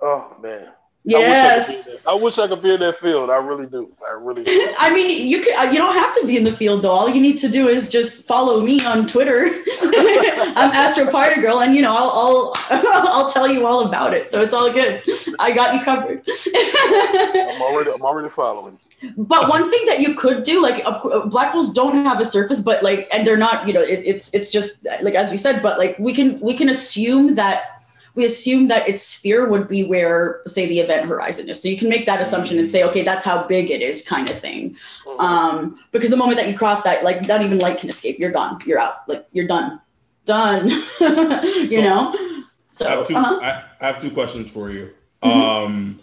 [0.01, 0.70] Oh man.
[1.08, 1.88] Yes.
[2.06, 3.30] I wish I, could be in that field.
[3.30, 3.90] I really do.
[4.06, 4.74] I really do.
[4.78, 6.90] I mean, you can, you don't have to be in the field though.
[6.90, 9.46] All you need to do is just follow me on Twitter.
[9.82, 12.52] I'm Astro Party Girl, and you know, I'll, I'll
[13.08, 14.28] I'll tell you all about it.
[14.28, 15.02] So it's all good.
[15.38, 16.22] I got you covered.
[16.28, 18.78] I'm already I'm already following.
[19.16, 22.60] But one thing that you could do, like, of black holes don't have a surface,
[22.60, 25.62] but like, and they're not, you know, it, it's it's just like as you said,
[25.62, 27.77] but like we can we can assume that
[28.18, 31.62] we assume that its sphere would be where, say, the event horizon is.
[31.62, 34.28] So you can make that assumption and say, okay, that's how big it is, kind
[34.28, 34.76] of thing.
[35.07, 35.20] Mm-hmm.
[35.20, 38.18] Um, because the moment that you cross that, like, not even light can escape.
[38.18, 38.59] You're gone.
[38.66, 39.09] You're out.
[39.09, 39.81] Like, you're done.
[40.24, 40.68] Done.
[40.68, 42.44] you so, know.
[42.66, 43.38] So I have, two, uh-huh.
[43.40, 44.92] I, I have two questions for you.
[45.22, 45.40] Mm-hmm.
[45.40, 46.00] Um,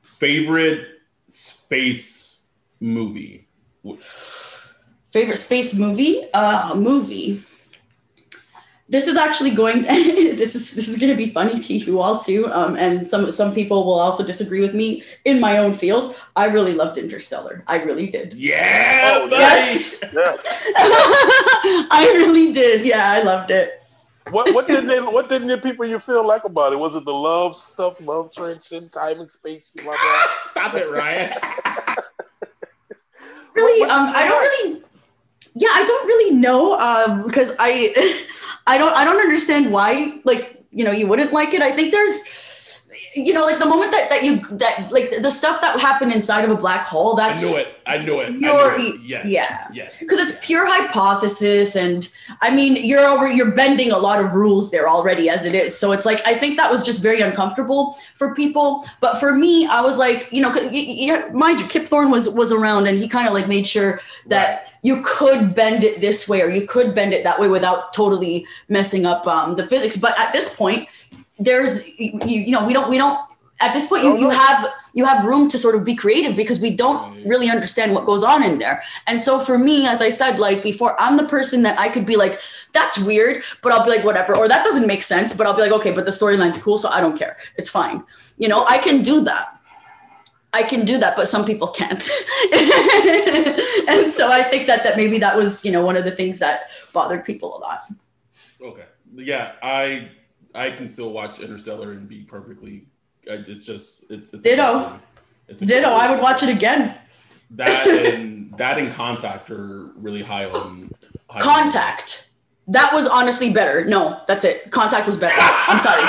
[0.00, 2.44] favorite space
[2.78, 3.48] movie.
[5.12, 6.22] Favorite space movie?
[6.32, 7.42] Uh, movie
[8.92, 9.82] this is actually going
[10.42, 13.32] this is this is going to be funny to you all too um, and some
[13.32, 16.14] some people will also disagree with me in my own field.
[16.36, 17.64] I really loved interstellar.
[17.66, 18.34] I really did.
[18.34, 20.66] Yeah oh, yes, yes.
[21.90, 22.84] i really did.
[22.84, 23.80] Yeah i loved it.
[24.30, 26.78] What what did they what did the people you feel like about it?
[26.78, 29.74] Was it the love stuff love transcend time and space
[30.50, 31.32] stop it ryan.
[33.54, 34.82] Really what, what um i don't really
[35.54, 37.92] yeah i don't really know um because i
[38.66, 41.62] i don't i don't understand why like you know you wouldn't like it.
[41.62, 42.24] I think there's
[43.14, 46.44] you know, like the moment that that you that like the stuff that happened inside
[46.44, 47.14] of a black hole.
[47.14, 47.68] That's I knew it.
[47.84, 48.34] I knew it.
[48.40, 49.00] You're, I knew it.
[49.02, 49.26] Yes.
[49.26, 49.68] Yeah.
[49.72, 49.98] Yes.
[50.00, 52.08] Because it's pure hypothesis, and
[52.40, 55.76] I mean, you're over, you're bending a lot of rules there already as it is.
[55.76, 58.84] So it's like I think that was just very uncomfortable for people.
[59.00, 62.50] But for me, I was like, you know, yeah, mind you, Kip Thorne was was
[62.50, 64.72] around, and he kind of like made sure that right.
[64.82, 68.46] you could bend it this way or you could bend it that way without totally
[68.68, 69.96] messing up um, the physics.
[69.96, 70.88] But at this point,
[71.44, 73.18] there's you, you know we don't we don't
[73.62, 76.36] at this point you, oh, you have you have room to sort of be creative
[76.36, 78.82] because we don't really understand what goes on in there.
[79.06, 82.04] And so for me as i said like before i'm the person that i could
[82.04, 82.40] be like
[82.72, 85.62] that's weird but i'll be like whatever or that doesn't make sense but i'll be
[85.62, 87.36] like okay but the storyline's cool so i don't care.
[87.56, 88.02] It's fine.
[88.38, 89.58] You know i can do that.
[90.52, 92.02] I can do that but some people can't.
[93.92, 96.38] And so i think that that maybe that was you know one of the things
[96.40, 97.80] that bothered people a lot.
[98.60, 98.86] Okay.
[99.14, 100.08] Yeah i
[100.54, 102.86] i can still watch interstellar and be perfectly
[103.24, 104.98] it's just it's, it's ditto.
[105.48, 105.88] It's ditto.
[105.88, 106.96] I would watch it again.
[107.50, 110.90] That and that and Contact are really high on.
[111.28, 112.28] High contact.
[112.66, 112.72] On.
[112.74, 113.84] That was honestly better.
[113.84, 114.70] No, that's it.
[114.70, 115.34] Contact was better.
[115.38, 116.02] I'm sorry.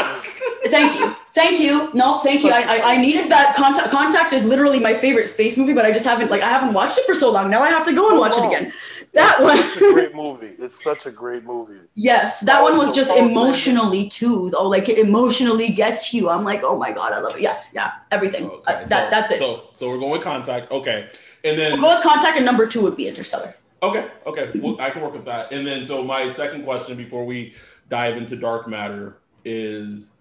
[0.68, 1.16] thank you.
[1.34, 1.90] Thank you.
[1.94, 2.52] No, thank you.
[2.52, 3.56] I, I, I needed that.
[3.56, 3.90] Contact.
[3.90, 6.98] Contact is literally my favorite space movie, but I just haven't like I haven't watched
[6.98, 7.50] it for so long.
[7.50, 8.48] Now I have to go and watch it oh.
[8.48, 8.74] again.
[9.14, 9.60] That one.
[9.60, 10.56] It's a great movie.
[10.58, 11.80] It's such a great movie.
[11.94, 14.68] Yes, that one was just emotionally too, though.
[14.68, 16.30] Like it emotionally gets you.
[16.30, 17.42] I'm like, oh my god, I love it.
[17.42, 18.46] Yeah, yeah, everything.
[18.46, 19.38] Okay, uh, that so, that's it.
[19.38, 20.72] So so we're going with Contact.
[20.72, 21.10] Okay,
[21.44, 23.54] and then we'll go with Contact, and number two would be Interstellar.
[23.84, 25.52] Okay, okay, well, I can work with that.
[25.52, 27.54] And then so my second question before we
[27.90, 30.12] dive into dark matter is,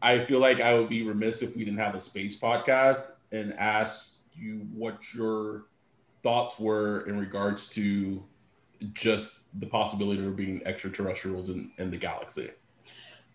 [0.00, 3.52] I feel like I would be remiss if we didn't have a space podcast and
[3.54, 5.66] ask you what your
[6.22, 8.22] thoughts were in regards to
[8.92, 12.50] just the possibility of being extraterrestrials in, in the galaxy?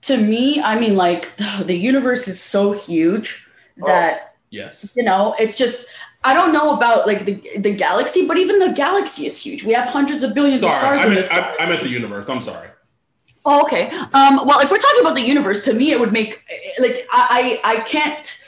[0.03, 1.31] To me, I mean, like
[1.65, 3.47] the universe is so huge
[3.81, 5.89] oh, that oh, yes, you know, it's just
[6.23, 9.63] I don't know about like the the galaxy, but even the galaxy is huge.
[9.63, 11.31] We have hundreds of billions sorry, of stars I in this.
[11.31, 12.29] I, I meant the universe.
[12.29, 12.69] I'm sorry.
[13.45, 13.89] Oh, okay.
[14.13, 16.41] Um, well, if we're talking about the universe, to me, it would make
[16.79, 18.39] like I I, I can't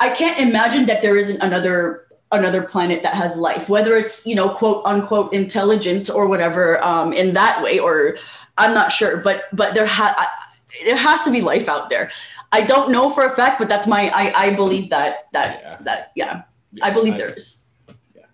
[0.00, 4.34] I can't imagine that there isn't another another planet that has life, whether it's, you
[4.34, 8.16] know, quote unquote intelligent or whatever um, in that way, or
[8.56, 10.30] I'm not sure, but, but there, ha-
[10.84, 12.10] there has to be life out there.
[12.52, 15.76] I don't know for a fact, but that's my, I, I believe that, that, yeah.
[15.82, 17.58] that, yeah, yeah I believe I, there is.
[18.14, 18.24] Yeah.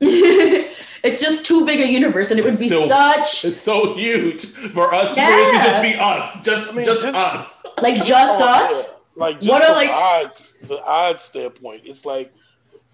[1.04, 4.46] it's just too big a universe and it would be so, such it's so huge
[4.46, 5.28] for us yeah.
[5.28, 8.46] for it to just be us just I mean, just, just, us like just oh,
[8.46, 12.32] us like just what are like odds the odds standpoint it's like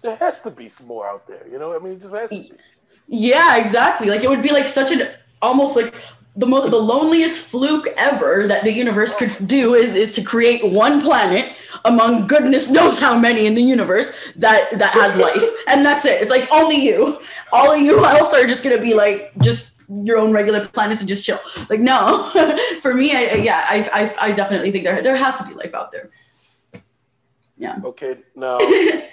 [0.01, 1.45] there has to be some more out there.
[1.49, 2.51] You know, I mean, it just has to be.
[3.07, 4.09] Yeah, exactly.
[4.09, 5.09] Like it would be like such an
[5.41, 5.93] almost like
[6.35, 10.65] the most the loneliest fluke ever that the universe could do is is to create
[10.65, 11.53] one planet
[11.85, 15.43] among goodness knows how many in the universe that that has life.
[15.67, 16.21] And that's it.
[16.21, 17.19] It's like only you.
[17.51, 21.09] All of you else are just gonna be like just your own regular planets and
[21.09, 21.39] just chill.
[21.69, 22.29] Like no.
[22.81, 25.73] For me I, yeah I, I i definitely think there there has to be life
[25.73, 26.09] out there.
[27.57, 27.77] Yeah.
[27.83, 28.57] Okay now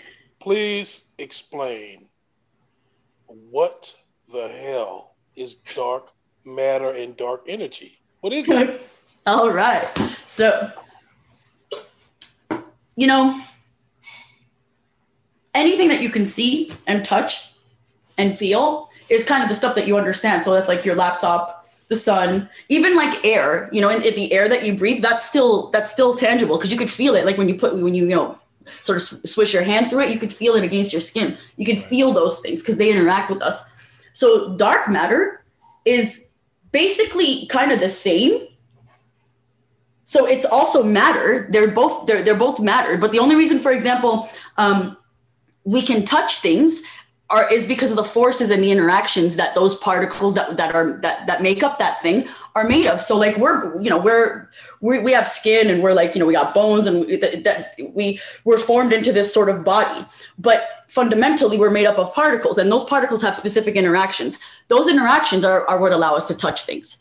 [0.48, 2.06] please explain
[3.26, 3.94] what
[4.32, 6.08] the hell is dark
[6.42, 7.98] matter and dark energy?
[8.22, 8.88] What is it?
[9.26, 9.86] All right.
[10.24, 10.72] So,
[12.96, 13.38] you know,
[15.54, 17.52] anything that you can see and touch
[18.16, 20.44] and feel is kind of the stuff that you understand.
[20.44, 24.32] So that's like your laptop, the sun, even like air, you know, in, in the
[24.32, 27.26] air that you breathe, that's still that's still tangible because you could feel it.
[27.26, 28.38] Like when you put when you, you know,
[28.82, 31.36] sort of swish your hand through it, you could feel it against your skin.
[31.56, 33.62] You can feel those things because they interact with us.
[34.12, 35.44] So dark matter
[35.84, 36.30] is
[36.72, 38.46] basically kind of the same.
[40.04, 41.48] So it's also matter.
[41.50, 42.96] They're both they're they're both matter.
[42.96, 44.96] But the only reason, for example, um,
[45.64, 46.82] we can touch things
[47.30, 50.92] are is because of the forces and the interactions that those particles that that are
[51.02, 53.02] that that make up that thing are made of.
[53.02, 54.48] So like we're you know we're
[54.80, 57.44] we, we have skin and we're like you know we got bones and we, that,
[57.44, 60.04] that we we're formed into this sort of body,
[60.38, 64.38] but fundamentally we're made up of particles and those particles have specific interactions.
[64.68, 66.98] Those interactions are, are what allow us to touch things.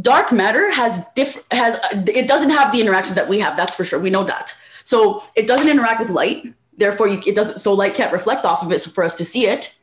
[0.00, 3.56] Dark matter has diff has it doesn't have the interactions that we have.
[3.56, 4.00] That's for sure.
[4.00, 4.54] We know that.
[4.84, 8.62] So it doesn't interact with light therefore you, it doesn't so light can't reflect off
[8.62, 9.76] of it for us to see it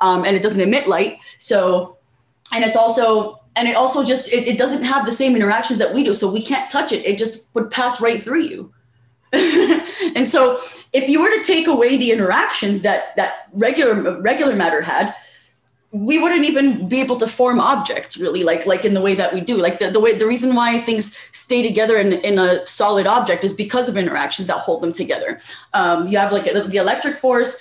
[0.00, 1.96] um, and it doesn't emit light so
[2.52, 5.92] and it's also and it also just it, it doesn't have the same interactions that
[5.92, 6.14] we do.
[6.14, 7.04] So we can't touch it.
[7.04, 8.72] It just would pass right through you.
[10.14, 10.58] And so
[10.92, 15.14] if you were to take away the interactions that that regular regular matter had
[15.90, 19.32] we wouldn't even be able to form objects really like like in the way that
[19.34, 19.56] we do.
[19.56, 23.44] Like the, the way the reason why things stay together in, in a solid object
[23.44, 25.38] is because of interactions that hold them together.
[25.74, 27.60] Um, you have like the electric force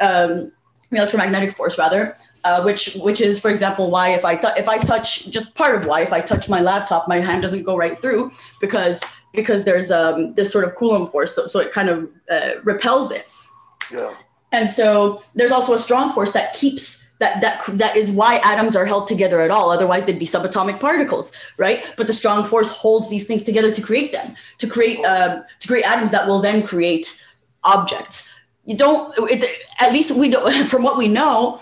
[0.00, 0.52] um,
[0.90, 2.14] the electromagnetic force rather
[2.44, 5.74] uh, which which is for example why if i t- if i touch just part
[5.74, 8.30] of why if i touch my laptop my hand doesn't go right through
[8.60, 9.02] because
[9.34, 13.10] because there's um this sort of coulomb force so, so it kind of uh, repels
[13.10, 13.26] it.
[13.90, 14.14] Yeah.
[14.52, 18.76] And so there's also a strong force that keeps that that that is why atoms
[18.76, 19.70] are held together at all.
[19.70, 21.92] Otherwise they'd be subatomic particles right?
[21.96, 25.68] But the strong force holds these things together to create them to create um, to
[25.68, 27.22] create atoms that will then create
[27.64, 28.30] objects.
[28.64, 29.44] You don't it,
[29.80, 31.60] at least we don't from what we know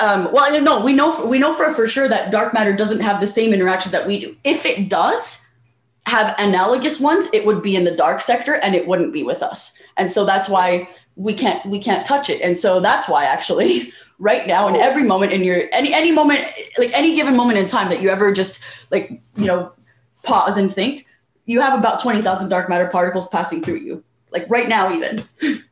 [0.00, 3.20] um, well no we know we know for, for sure that dark matter doesn't have
[3.20, 4.36] the same interactions that we do.
[4.44, 5.44] If it does
[6.06, 9.42] have analogous ones it would be in the dark sector and it wouldn't be with
[9.42, 9.78] us.
[9.96, 12.40] And so that's why we can't we can't touch it.
[12.40, 16.40] And so that's why actually right now in every moment in your any any moment
[16.76, 19.72] like any given moment in time that you ever just like you know
[20.22, 21.06] pause and think
[21.48, 24.04] you have about 20,000 dark matter particles passing through you.
[24.30, 25.24] Like right now even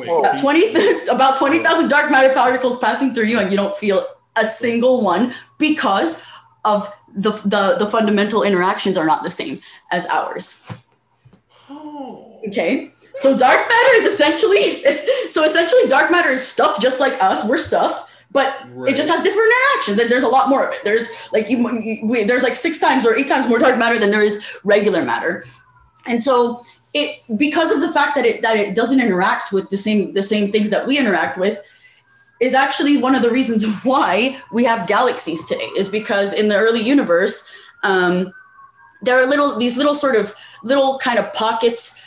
[0.00, 4.06] Wait, about 20 about 20,000 dark matter particles passing through you and you don't feel
[4.36, 6.24] a single one because
[6.64, 10.64] of the the, the fundamental interactions are not the same as ours.
[11.68, 12.40] Oh.
[12.48, 12.90] okay.
[13.14, 17.46] So dark matter is essentially it's so essentially dark matter is stuff just like us.
[17.46, 18.54] We're stuff, but
[18.88, 20.80] it just has different interactions, and there's a lot more of it.
[20.84, 23.98] There's like you, you we, there's like six times or eight times more dark matter
[23.98, 25.44] than there is regular matter,
[26.06, 29.76] and so it because of the fact that it that it doesn't interact with the
[29.76, 31.60] same the same things that we interact with
[32.40, 36.56] is actually one of the reasons why we have galaxies today is because in the
[36.56, 37.48] early universe
[37.82, 38.32] um,
[39.02, 42.00] there are little these little sort of little kind of pockets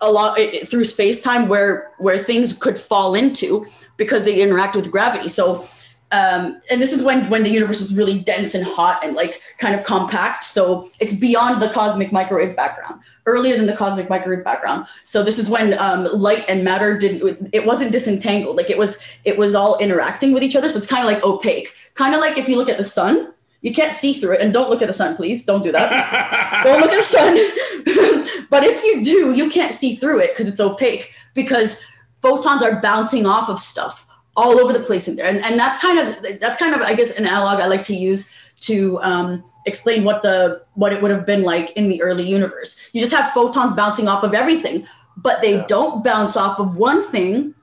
[0.00, 3.64] a lot through space time where where things could fall into
[3.96, 5.28] because they interact with gravity.
[5.28, 5.66] So
[6.12, 9.40] um, and this is when when the universe was really dense and hot and like
[9.58, 10.44] kind of compact.
[10.44, 14.86] So it's beyond the cosmic microwave background earlier than the cosmic microwave background.
[15.04, 18.56] So this is when um, light and matter didn't it wasn't disentangled.
[18.56, 20.68] Like it was it was all interacting with each other.
[20.68, 21.72] So it's kind of like opaque.
[21.94, 24.40] Kind of like if you look at the sun you can't see through it.
[24.40, 25.44] And don't look at the sun please.
[25.44, 26.62] Don't do that.
[26.64, 27.36] Don't look at the sun.
[28.48, 31.84] But if you do you can't see through it because it's opaque because
[32.22, 34.06] photons are bouncing off of stuff
[34.36, 35.26] all over the place in there.
[35.26, 37.94] And, and that's kind of that's kind of i guess an analog i like to
[37.94, 42.26] use to um, explain what the what it would have been like in the early
[42.26, 44.86] universe you just have photons bouncing off of everything
[45.16, 45.66] but they yeah.
[45.66, 47.54] don't bounce off of one thing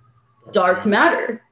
[0.52, 1.44] dark matter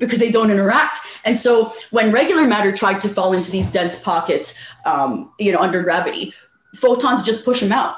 [0.00, 0.98] because they don't interact.
[1.24, 5.60] And so when regular matter tried to fall into these dense pockets, um, you know,
[5.60, 6.34] under gravity,
[6.74, 7.96] photons just push them out.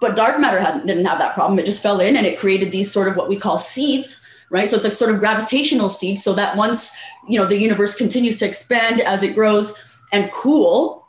[0.00, 1.58] But dark matter didn't have that problem.
[1.58, 4.68] It just fell in and it created these sort of what we call seeds, right?
[4.68, 6.24] So it's like sort of gravitational seeds.
[6.24, 6.96] So that once
[7.28, 9.74] you know the universe continues to expand as it grows
[10.10, 11.01] and cool,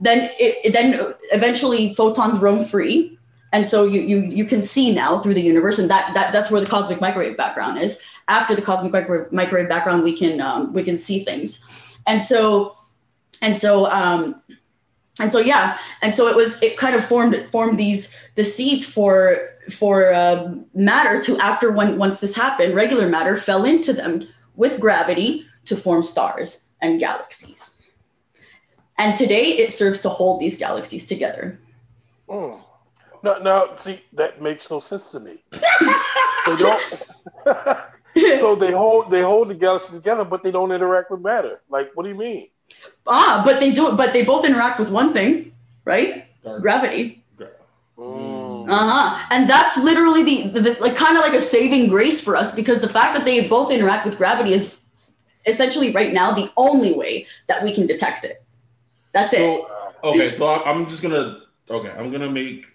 [0.00, 3.18] then it then eventually photons roam free.
[3.52, 6.50] And so you you you can see now through the universe and that, that that's
[6.50, 8.00] where the cosmic microwave background is.
[8.28, 11.96] After the cosmic microwave, microwave background we can um, we can see things.
[12.06, 12.76] And so
[13.42, 14.40] and so um
[15.20, 15.78] and so yeah.
[16.00, 20.54] And so it was it kind of formed formed these the seeds for for uh,
[20.74, 24.26] matter to after when once this happened regular matter fell into them
[24.56, 27.79] with gravity to form stars and galaxies
[29.00, 31.58] and today it serves to hold these galaxies together
[32.28, 32.60] oh.
[33.22, 33.72] No, no.
[33.76, 35.42] See, that makes no sense to me.
[35.52, 36.82] they don't.
[38.38, 41.60] so they hold they hold the galaxies together, but they don't interact with matter.
[41.68, 42.48] Like, what do you mean?
[43.06, 43.92] Ah, but they do.
[43.92, 45.52] But they both interact with one thing,
[45.84, 46.24] right?
[46.42, 46.62] Dark.
[46.62, 47.22] Gravity.
[47.98, 48.70] Mm.
[48.70, 49.26] Uh huh.
[49.30, 52.54] And that's literally the, the, the like kind of like a saving grace for us
[52.54, 54.80] because the fact that they both interact with gravity is
[55.46, 58.39] essentially right now the only way that we can detect it.
[59.12, 59.72] That's so, it.
[60.04, 62.66] Okay, so I'm just gonna okay, I'm gonna make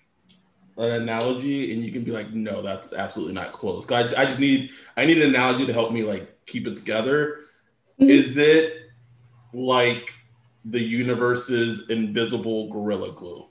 [0.78, 3.90] an analogy and you can be like, no, that's absolutely not close.
[3.92, 7.46] I, I just need I need an analogy to help me like keep it together.
[8.00, 8.10] Mm-hmm.
[8.10, 8.74] Is it
[9.54, 10.14] like
[10.66, 13.48] the universe's invisible gorilla glue?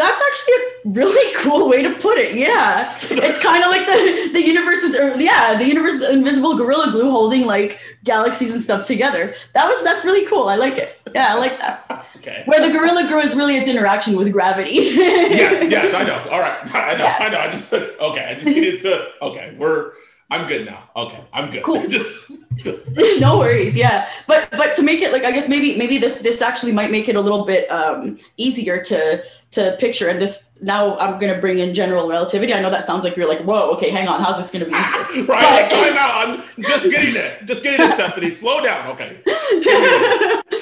[0.00, 2.34] That's actually a really cool way to put it.
[2.34, 6.90] Yeah, it's kind of like the the universe is, yeah, the universe is invisible gorilla
[6.90, 9.34] glue holding like galaxies and stuff together.
[9.52, 10.48] That was that's really cool.
[10.48, 10.98] I like it.
[11.14, 12.08] Yeah, I like that.
[12.16, 12.44] okay.
[12.46, 14.70] Where the gorilla glue is really its interaction with gravity.
[14.72, 16.30] yes, yes, I know.
[16.30, 17.16] All right, I know, yeah.
[17.20, 17.38] I know.
[17.40, 18.24] I just okay.
[18.24, 19.08] I just needed to.
[19.20, 19.92] Okay, we're
[20.30, 20.88] I'm good now.
[20.94, 21.62] Okay, I'm good.
[21.62, 21.86] Cool.
[21.88, 22.30] Just
[23.20, 23.76] no worries.
[23.76, 26.90] Yeah, but but to make it like I guess maybe maybe this this actually might
[26.90, 29.22] make it a little bit um, easier to
[29.52, 30.08] to picture.
[30.08, 32.54] And this now I'm gonna bring in general relativity.
[32.54, 33.70] I know that sounds like you're like whoa.
[33.72, 34.20] Okay, hang on.
[34.20, 35.24] How's this gonna be easier?
[35.26, 35.68] right.
[35.68, 36.28] But, time out.
[36.28, 37.40] I'm just getting there.
[37.44, 38.34] Just getting there, Stephanie.
[38.34, 38.88] Slow down.
[38.90, 39.20] Okay.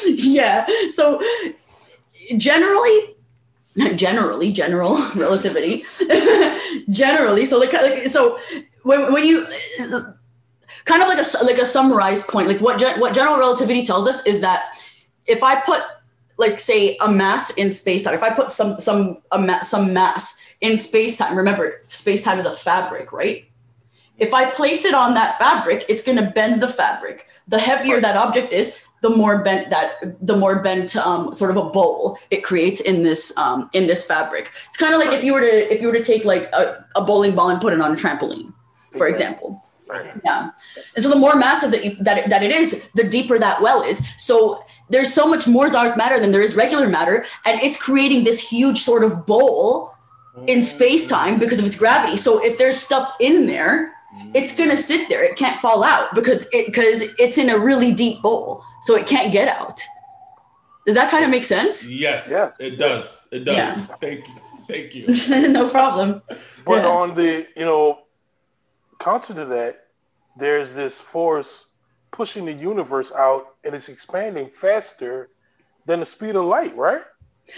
[0.02, 0.66] yeah.
[0.90, 1.22] So
[2.36, 3.14] generally
[3.94, 5.84] generally general relativity
[6.90, 8.36] generally so like, like so
[8.88, 9.46] when, when you
[10.86, 14.24] kind of like a like a summarized point like what what general relativity tells us
[14.26, 14.74] is that
[15.26, 15.82] if i put
[16.38, 20.42] like say a mass in space time if i put some some ma- some mass
[20.62, 23.44] in space time remember space time is a fabric right?
[24.16, 27.26] If i place it on that fabric it's going to bend the fabric.
[27.46, 29.92] The heavier that object is the more bent that
[30.26, 34.04] the more bent um, sort of a bowl it creates in this um, in this
[34.04, 34.50] fabric.
[34.68, 36.84] It's kind of like if you were to if you were to take like a,
[36.96, 38.52] a bowling ball and put it on a trampoline
[38.96, 39.62] for example.
[39.86, 40.10] Right.
[40.22, 40.50] yeah.
[40.94, 43.62] And so the more massive that, you, that, it, that it is the deeper that
[43.62, 44.06] well is.
[44.18, 48.24] So there's so much more dark matter than there is regular matter and it's creating
[48.24, 49.94] this huge sort of bowl
[50.46, 52.18] in space time because of its gravity.
[52.18, 53.94] So if there's stuff in there
[54.34, 55.22] it's going to sit there.
[55.22, 58.64] It can't fall out because it because it's in a really deep bowl.
[58.82, 59.80] So it can't get out.
[60.86, 61.88] Does that kind of make sense?
[61.88, 62.50] Yes yeah.
[62.58, 63.26] it does.
[63.30, 63.56] It does.
[63.56, 63.74] Yeah.
[64.00, 64.34] thank you.
[64.66, 65.48] Thank you.
[65.50, 66.22] No problem.
[66.64, 66.88] But yeah.
[66.88, 68.00] on the you know
[68.98, 69.86] counter to that
[70.36, 71.68] there's this force
[72.10, 75.30] pushing the universe out and it's expanding faster
[75.86, 77.02] than the speed of light right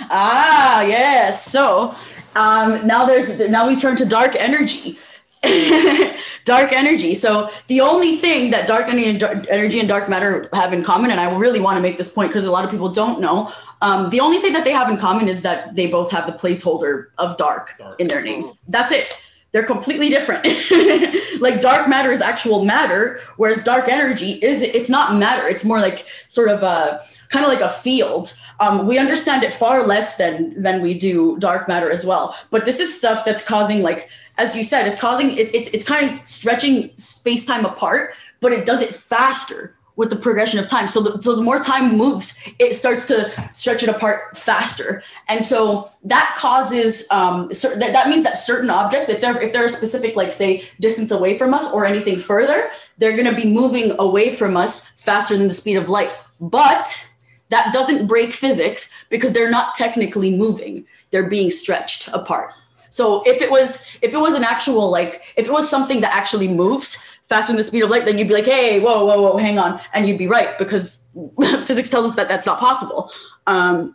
[0.03, 1.95] ah yes so
[2.37, 4.99] um, now there's now we turn to dark energy
[6.45, 7.15] dark energy.
[7.15, 10.85] So the only thing that dark energy and, dark energy and dark matter have in
[10.85, 13.21] common, and I really want to make this point because a lot of people don't
[13.21, 16.27] know, um, the only thing that they have in common is that they both have
[16.27, 17.99] the placeholder of dark, dark.
[17.99, 18.61] in their names.
[18.69, 19.17] That's it.
[19.53, 20.45] They're completely different.
[21.41, 25.47] like dark matter is actual matter, whereas dark energy is it's not matter.
[25.49, 28.37] It's more like sort of a kind of like a field.
[28.61, 32.37] Um, we understand it far less than than we do dark matter as well.
[32.51, 35.85] But this is stuff that's causing like as you said, it's causing it, it's it's
[35.85, 40.67] kind of stretching space time apart, but it does it faster with the progression of
[40.67, 40.89] time.
[40.89, 45.03] So the, so the more time moves, it starts to stretch it apart faster.
[45.29, 49.53] And so that causes um, so that, that means that certain objects, if they're if
[49.53, 53.35] they're a specific, like say distance away from us or anything further, they're going to
[53.35, 56.11] be moving away from us faster than the speed of light.
[56.41, 57.07] But
[57.51, 62.53] that doesn't break physics because they're not technically moving; they're being stretched apart.
[62.89, 66.15] So if it was if it was an actual like if it was something that
[66.15, 69.23] actually moves faster than the speed of light, then you'd be like, hey, whoa, whoa,
[69.23, 71.11] whoa, hang on, and you'd be right because
[71.65, 73.11] physics tells us that that's not possible.
[73.47, 73.95] Um,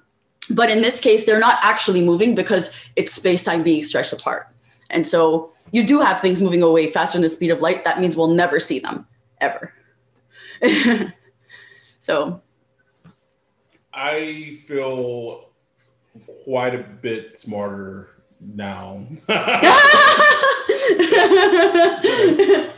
[0.50, 4.48] but in this case, they're not actually moving because it's space time being stretched apart.
[4.90, 7.84] And so you do have things moving away faster than the speed of light.
[7.84, 9.06] That means we'll never see them
[9.42, 9.74] ever.
[12.00, 12.42] so
[13.94, 15.50] I feel
[16.46, 19.06] quite a bit smarter now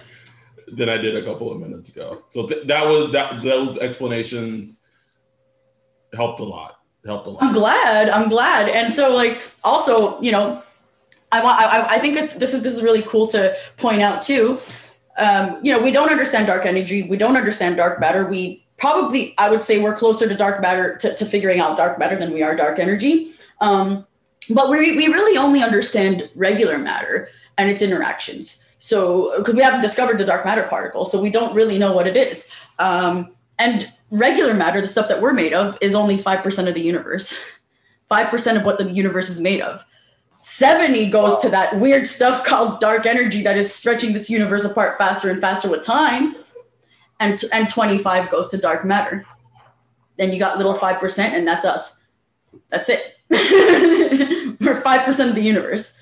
[0.67, 2.23] than I did a couple of minutes ago.
[2.29, 4.81] So th- that was that those explanations
[6.13, 6.79] helped a lot.
[7.05, 7.43] Helped a lot.
[7.43, 8.09] I'm glad.
[8.09, 8.69] I'm glad.
[8.69, 10.61] And so like also, you know,
[11.31, 14.21] I want I, I think it's this is this is really cool to point out
[14.21, 14.59] too.
[15.17, 18.25] Um, you know, we don't understand dark energy, we don't understand dark matter.
[18.25, 21.97] We probably I would say we're closer to dark matter to, to figuring out dark
[21.97, 23.31] matter than we are dark energy.
[23.61, 24.05] Um,
[24.49, 28.63] but we, we really only understand regular matter and its interactions.
[28.79, 32.07] So, because we haven't discovered the dark matter particle, so we don't really know what
[32.07, 32.51] it is.
[32.79, 36.81] Um, and regular matter, the stuff that we're made of, is only 5% of the
[36.81, 37.39] universe.
[38.11, 39.83] 5% of what the universe is made of.
[40.41, 44.97] 70 goes to that weird stuff called dark energy that is stretching this universe apart
[44.97, 46.35] faster and faster with time.
[47.19, 49.25] And, and 25 goes to dark matter.
[50.17, 52.03] Then you got little 5%, and that's us.
[52.69, 53.17] That's it.
[54.59, 55.99] We're five percent of the universe.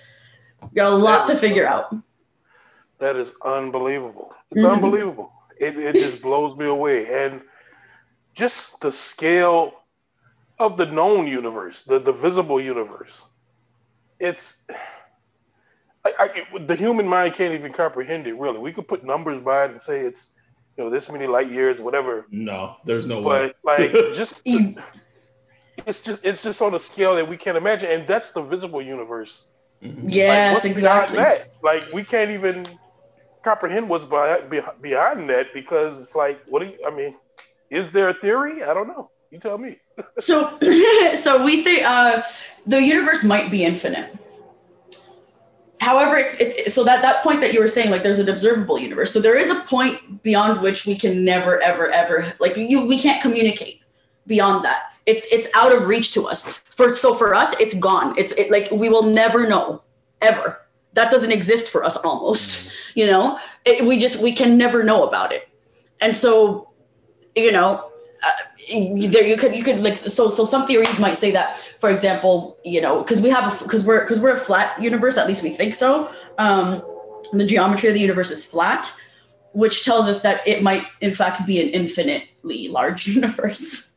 [0.62, 1.96] We got a lot to figure out.
[3.00, 4.34] That is unbelievable.
[4.52, 4.74] It's mm-hmm.
[4.74, 5.32] unbelievable.
[5.60, 7.42] It it just blows me away, and
[8.34, 9.74] just the scale
[10.60, 13.22] of the known universe, the the visible universe.
[14.20, 14.64] It's
[16.06, 16.14] I,
[16.54, 18.34] I, the human mind can't even comprehend it.
[18.34, 20.34] Really, we could put numbers by it and say it's
[20.78, 22.28] you know this many light years, whatever.
[22.30, 23.54] No, there's no but, way.
[23.64, 28.32] Like just it's just it's just on a scale that we can't imagine, and that's
[28.32, 29.46] the visible universe.
[29.82, 30.10] Mm-hmm.
[30.10, 31.18] Yes, like, exactly.
[31.18, 31.54] That?
[31.64, 32.66] Like we can't even
[33.46, 36.78] comprehend what's behind that because it's like, what do you?
[36.86, 37.16] I mean,
[37.70, 38.64] is there a theory?
[38.64, 39.12] I don't know.
[39.32, 39.78] You tell me.
[40.20, 40.58] so,
[41.16, 42.24] so we think uh,
[42.66, 44.14] the universe might be infinite.
[45.80, 48.80] however, it's it, so that that point that you were saying, like there's an observable
[48.80, 49.14] universe.
[49.14, 52.86] So there is a point beyond which we can never, ever, ever like you.
[52.86, 53.82] We can't communicate
[54.28, 54.92] beyond that.
[55.06, 56.50] It's it's out of reach to us.
[56.50, 58.16] For so for us, it's gone.
[58.18, 59.84] It's it, like we will never know
[60.22, 60.65] ever.
[60.96, 62.68] That doesn't exist for us almost.
[62.68, 62.72] Mm.
[62.96, 65.48] You know, it, we just we can never know about it.
[66.02, 66.70] And so,
[67.36, 67.92] you know,
[68.26, 71.90] uh, there you could you could like so so some theories might say that for
[71.92, 75.44] example you know because we have because we're because we're a flat universe at least
[75.44, 76.82] we think so um
[77.34, 78.92] the geometry of the universe is flat
[79.52, 83.95] which tells us that it might in fact be an infinitely large universe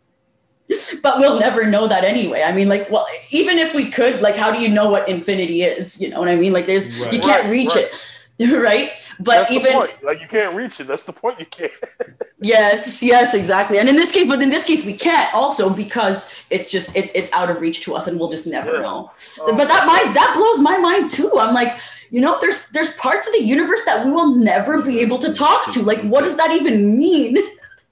[1.03, 4.37] but we'll never know that anyway i mean like well even if we could like
[4.37, 7.13] how do you know what infinity is you know what i mean like there's right.
[7.13, 7.85] you can't right, reach right.
[7.85, 8.15] it
[8.53, 8.93] right?
[9.19, 10.87] But That's even like you can't reach it.
[10.87, 11.41] That's the point.
[11.41, 11.73] You can't.
[12.39, 13.81] yes, yes, exactly.
[13.81, 17.11] And in this case, but in this case, we can't also because it's just it's
[17.17, 18.83] it's out of reach to us, and we'll just never yeah.
[18.83, 19.11] know.
[19.17, 21.33] So, oh, but that mind that blows my mind too.
[21.37, 21.77] I'm like,
[22.11, 25.33] you know, there's there's parts of the universe that we will never be able to
[25.33, 25.83] talk to.
[25.83, 27.39] Like, what does that even mean?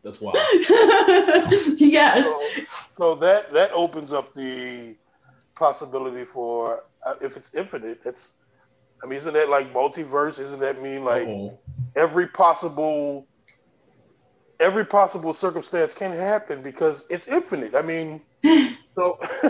[0.07, 0.36] That's wild.
[1.80, 2.24] yes.
[2.24, 2.64] So,
[2.96, 4.94] so that that opens up the
[5.59, 8.34] possibility for uh, if it's infinite, it's
[9.02, 10.38] I mean, isn't that like multiverse?
[10.38, 11.59] Isn't that mean like Uh-oh.
[11.96, 13.26] every possible
[14.61, 17.74] every possible circumstance can happen because it's infinite?
[17.74, 19.18] I mean, so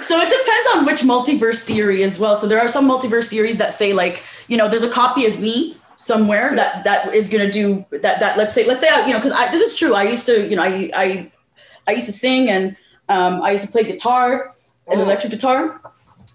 [0.00, 2.36] so it depends on which multiverse theory as well.
[2.36, 5.40] So there are some multiverse theories that say like, you know, there's a copy of
[5.40, 9.06] me somewhere that that is going to do that that let's say let's say I,
[9.06, 9.94] you know because this is true.
[9.94, 11.32] I used to you know I I
[11.88, 12.76] I used to sing and
[13.08, 14.48] um, I used to play guitar,
[14.88, 15.02] an oh.
[15.02, 15.80] electric guitar.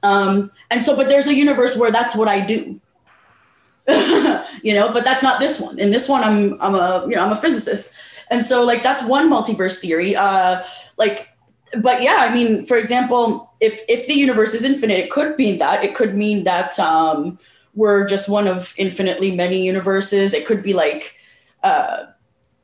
[0.03, 2.79] Um, and so, but there's a universe where that's what I do.
[4.63, 5.79] you know, but that's not this one.
[5.79, 7.93] In this one, I'm I'm a you know I'm a physicist,
[8.29, 10.15] and so like that's one multiverse theory.
[10.15, 10.61] Uh,
[10.97, 11.29] like,
[11.81, 15.57] but yeah, I mean, for example, if if the universe is infinite, it could mean
[15.57, 15.83] that.
[15.83, 17.39] It could mean that um,
[17.79, 20.33] we're just one of infinitely many universes.
[20.33, 21.15] It could be like.
[21.63, 22.05] Uh,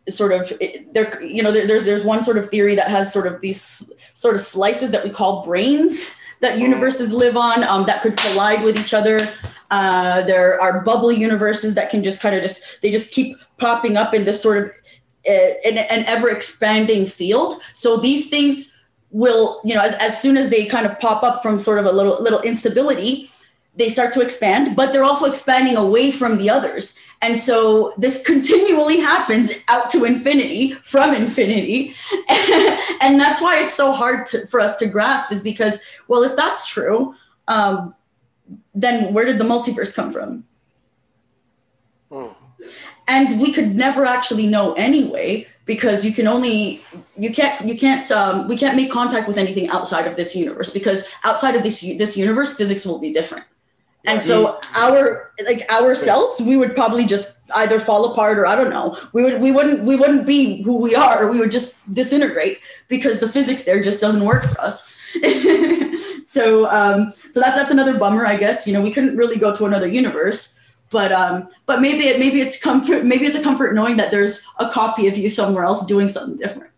[0.07, 0.53] sort of
[0.93, 3.91] there you know there, there's there's one sort of theory that has sort of these
[4.13, 8.63] sort of slices that we call branes that universes live on um, that could collide
[8.63, 9.20] with each other.
[9.72, 13.97] Uh, there are bubble universes that can just kind of just they just keep popping
[13.97, 14.66] up in this sort of
[15.28, 17.55] uh, in an ever expanding field.
[17.74, 18.78] So these things
[19.09, 21.86] will, you know, as, as soon as they kind of pop up from sort of
[21.86, 23.32] a little little instability,
[23.76, 26.98] they start to expand, but they're also expanding away from the others.
[27.22, 31.96] And so this continually happens out to infinity from infinity.
[33.02, 36.36] and that's why it's so hard to, for us to grasp is because, well, if
[36.36, 37.16] that's true,
[37.48, 37.94] um,
[38.74, 40.46] then where did the multiverse come from?
[42.12, 42.28] Hmm.
[43.08, 46.82] And we could never actually know anyway because you can only
[47.18, 50.72] you can't you can't um, we can't make contact with anything outside of this universe
[50.72, 53.46] because outside of this this universe physics will be different
[54.08, 58.70] and so our like ourselves we would probably just either fall apart or i don't
[58.70, 58.97] know.
[59.14, 61.28] We would we wouldn't we wouldn't be who we are.
[61.28, 64.91] We would just disintegrate because the physics there just doesn't work for us.
[66.36, 68.68] So um so that's that's another bummer i guess.
[68.68, 70.84] You know we couldn't really go to another universe.
[70.89, 74.45] But um but maybe it maybe it's comfort maybe it's a comfort knowing that there's
[74.60, 76.72] a copy of you somewhere else doing something different.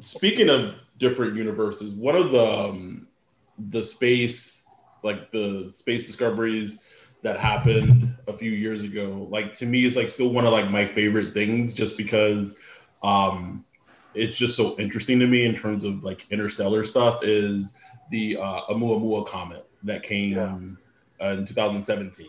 [0.04, 3.08] Speaking of different universes one of the um,
[3.70, 4.66] the space,
[5.02, 6.80] like the space discoveries
[7.22, 10.70] that happened a few years ago, like to me, is like still one of like
[10.70, 12.54] my favorite things, just because
[13.02, 13.64] um,
[14.14, 17.22] it's just so interesting to me in terms of like interstellar stuff.
[17.22, 20.58] Is the uh, Oumuamua comet that came yeah.
[21.24, 22.26] uh, in 2017?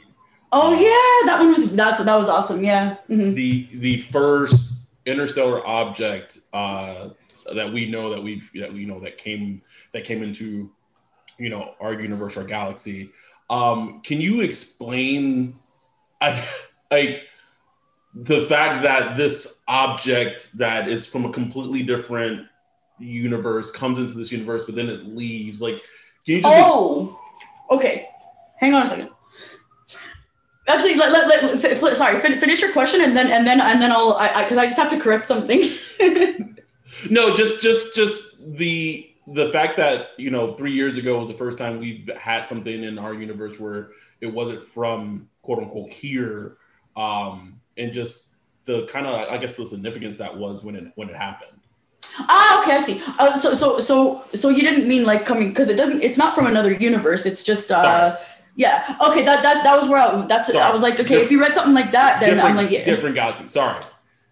[0.51, 2.63] Oh um, yeah, that one was that's that was awesome.
[2.63, 2.97] Yeah.
[3.09, 3.33] Mm-hmm.
[3.33, 7.09] The the first interstellar object uh,
[7.55, 9.61] that we know that we that we know that came
[9.93, 10.71] that came into
[11.37, 13.11] you know our universe, our galaxy.
[13.49, 15.59] Um, can you explain,
[16.91, 17.23] like,
[18.15, 22.47] the fact that this object that is from a completely different
[22.99, 25.61] universe comes into this universe, but then it leaves?
[25.61, 25.81] Like,
[26.25, 26.55] can you just?
[26.55, 27.19] Oh,
[27.69, 28.09] okay.
[28.57, 29.09] Hang on a second.
[30.67, 33.91] Actually, let, let, let, f- sorry, finish your question and then and then and then
[33.91, 34.13] I'll
[34.43, 35.61] because I, I, I just have to correct something.
[37.09, 41.33] no, just just just the the fact that you know three years ago was the
[41.33, 46.57] first time we've had something in our universe where it wasn't from quote unquote here
[46.95, 51.09] um and just the kind of i guess the significance that was when it when
[51.09, 51.59] it happened
[52.19, 55.69] ah okay i see uh, so so so so you didn't mean like coming because
[55.69, 58.25] it doesn't it's not from another universe it's just uh Sorry.
[58.55, 60.59] yeah okay that that that was where i that's Sorry.
[60.59, 62.83] i was like okay Dif- if you read something like that then i'm like yeah
[62.83, 63.81] different galaxy Sorry.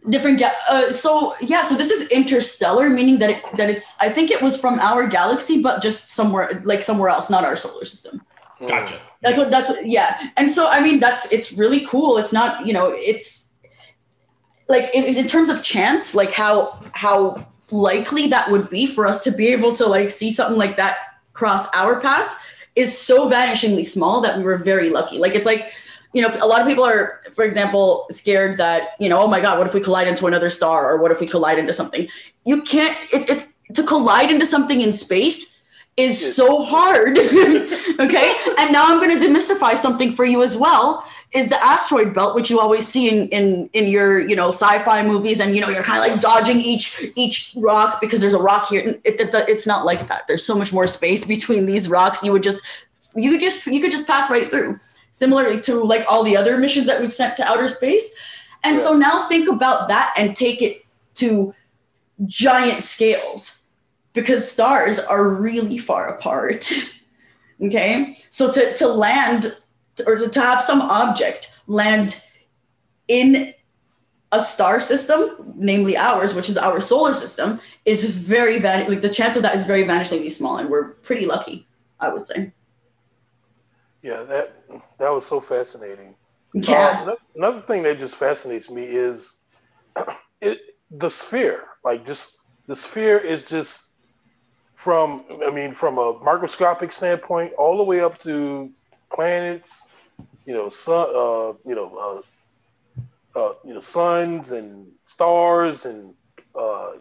[0.10, 4.10] Different ga- uh, so yeah so this is interstellar meaning that it that it's i
[4.10, 7.86] think it was from our galaxy but just somewhere like somewhere else not our solar
[7.86, 8.22] system.
[8.68, 9.00] Gotcha.
[9.22, 10.30] that's what that's yeah.
[10.38, 12.18] And so i mean that's it's really cool.
[12.18, 13.54] It's not you know it's
[14.70, 19.24] like in, in terms of chance like how how likely that would be for us
[19.24, 20.98] to be able to like see something like that
[21.34, 22.36] cross our paths
[22.76, 25.18] is so vanishingly small that we were very lucky.
[25.18, 25.72] Like it's like
[26.14, 29.42] you know a lot of people are for example scared that you know oh my
[29.42, 32.08] god what if we collide into another star or what if we collide into something?
[32.46, 35.58] You can't it's it's to collide into something in space
[35.98, 37.18] is so hard
[38.00, 38.34] okay?
[38.58, 42.36] And now i'm going to demystify something for you as well is the asteroid belt
[42.36, 45.70] which you always see in in in your you know sci-fi movies and you know
[45.70, 49.00] you're kind of like dodging each each rock because there's a rock here.
[49.04, 50.28] It, it, it's not like that.
[50.28, 52.24] There's so much more space between these rocks.
[52.24, 52.62] You would just
[53.16, 54.80] you could just you could just pass right through
[55.12, 58.16] similarly to like all the other missions that we've sent to outer space
[58.64, 58.84] and yeah.
[58.84, 61.54] so now think about that and take it to
[62.26, 63.64] giant scales
[64.14, 66.72] because stars are really far apart
[67.62, 69.56] okay so to, to land
[70.08, 72.24] or to, to have some object land
[73.08, 73.54] in
[74.32, 79.10] a star system, namely ours, which is our solar system, is very van- like the
[79.10, 81.68] chance of that is very vanishingly small, and we're pretty lucky,
[82.00, 82.52] I would say.
[84.04, 84.56] Yeah, that
[85.00, 86.16] that was so fascinating.
[86.54, 87.04] Yeah.
[87.08, 89.38] Uh, another thing that just fascinates me is
[90.42, 91.66] it the sphere.
[91.84, 92.36] Like just
[92.68, 93.88] the sphere is just
[94.76, 98.72] from I mean from a microscopic standpoint all the way up to
[99.14, 99.94] planets,
[100.46, 102.24] you know, sun, uh, you know,
[103.36, 106.14] uh, uh, you know, suns and stars and
[106.56, 106.94] uh,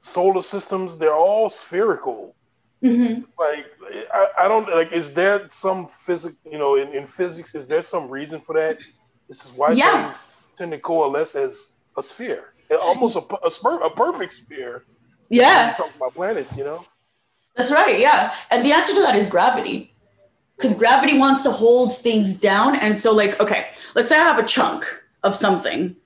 [0.00, 0.98] solar systems.
[0.98, 2.34] They're all spherical.
[2.82, 3.22] Mm-hmm.
[3.38, 3.66] Like
[4.12, 4.92] I, I, don't like.
[4.92, 6.36] Is there some physics?
[6.50, 8.82] You know, in, in physics, is there some reason for that?
[9.28, 10.04] This is why yeah.
[10.04, 10.20] things
[10.54, 14.84] tend to coalesce as a sphere, almost a, a, a perfect sphere.
[15.28, 16.84] Yeah, talking about planets, you know.
[17.54, 17.98] That's right.
[17.98, 19.94] Yeah, and the answer to that is gravity
[20.56, 22.76] because gravity wants to hold things down.
[22.76, 24.86] And so, like, okay, let's say I have a chunk
[25.22, 25.96] of something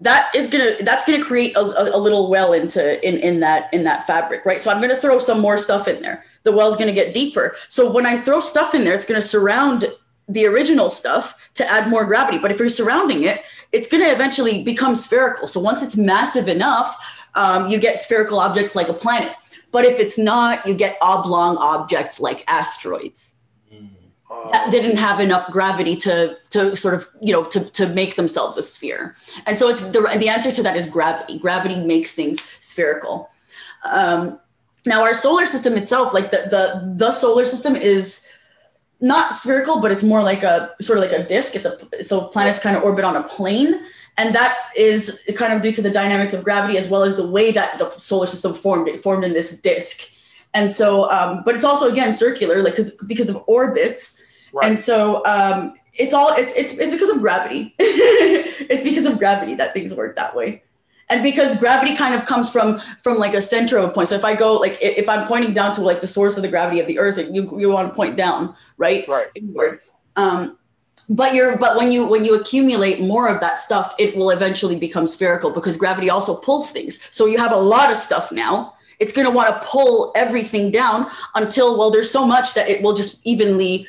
[0.00, 3.72] that is gonna that's gonna create a, a, a, little well into in in that
[3.72, 4.60] in that fabric right?
[4.60, 6.24] So i'm gonna throw some more stuff in there.
[6.42, 7.56] The well's gonna get deeper.
[7.68, 9.86] So when i throw stuff in there it's gonna surround
[10.28, 12.38] the original stuff to add more gravity.
[12.38, 13.42] But if you're surrounding it
[13.72, 15.46] it's gonna eventually become spherical.
[15.48, 19.34] So once it's massive enough um, you get spherical objects like a planet.
[19.70, 23.36] But if it's not you get oblong objects like asteroids
[24.52, 28.56] that didn't have enough gravity to to sort of you know to to make themselves
[28.56, 29.16] a sphere.
[29.46, 31.38] And so it's the the answer to that is gravity.
[31.38, 33.30] Gravity makes things spherical.
[33.84, 34.38] Um,
[34.86, 38.28] now our solar system itself like the the the solar system is
[39.00, 41.54] not spherical but it's more like a sort of like a disk.
[41.54, 43.80] It's a so planets kind of orbit on a plane.
[44.16, 47.26] And that is kind of due to the dynamics of gravity as well as the
[47.26, 50.10] way that the solar system formed it formed in this disk.
[50.52, 54.22] And so um, but it's also again circular like because because of orbits
[54.54, 54.70] Right.
[54.70, 57.74] And so um, it's all it's it's it's because of gravity.
[57.78, 60.62] it's because of gravity that things work that way.
[61.10, 64.08] And because gravity kind of comes from from like a center of a point.
[64.08, 66.48] So if I go like if I'm pointing down to like the source of the
[66.48, 69.06] gravity of the earth, you you want to point down, right?
[69.08, 69.26] Right.
[69.34, 69.80] Inward.
[70.14, 70.56] Um,
[71.08, 74.78] but you're but when you when you accumulate more of that stuff, it will eventually
[74.78, 77.08] become spherical because gravity also pulls things.
[77.10, 78.74] So you have a lot of stuff now.
[79.00, 82.82] It's going to want to pull everything down until well, there's so much that it
[82.82, 83.88] will just evenly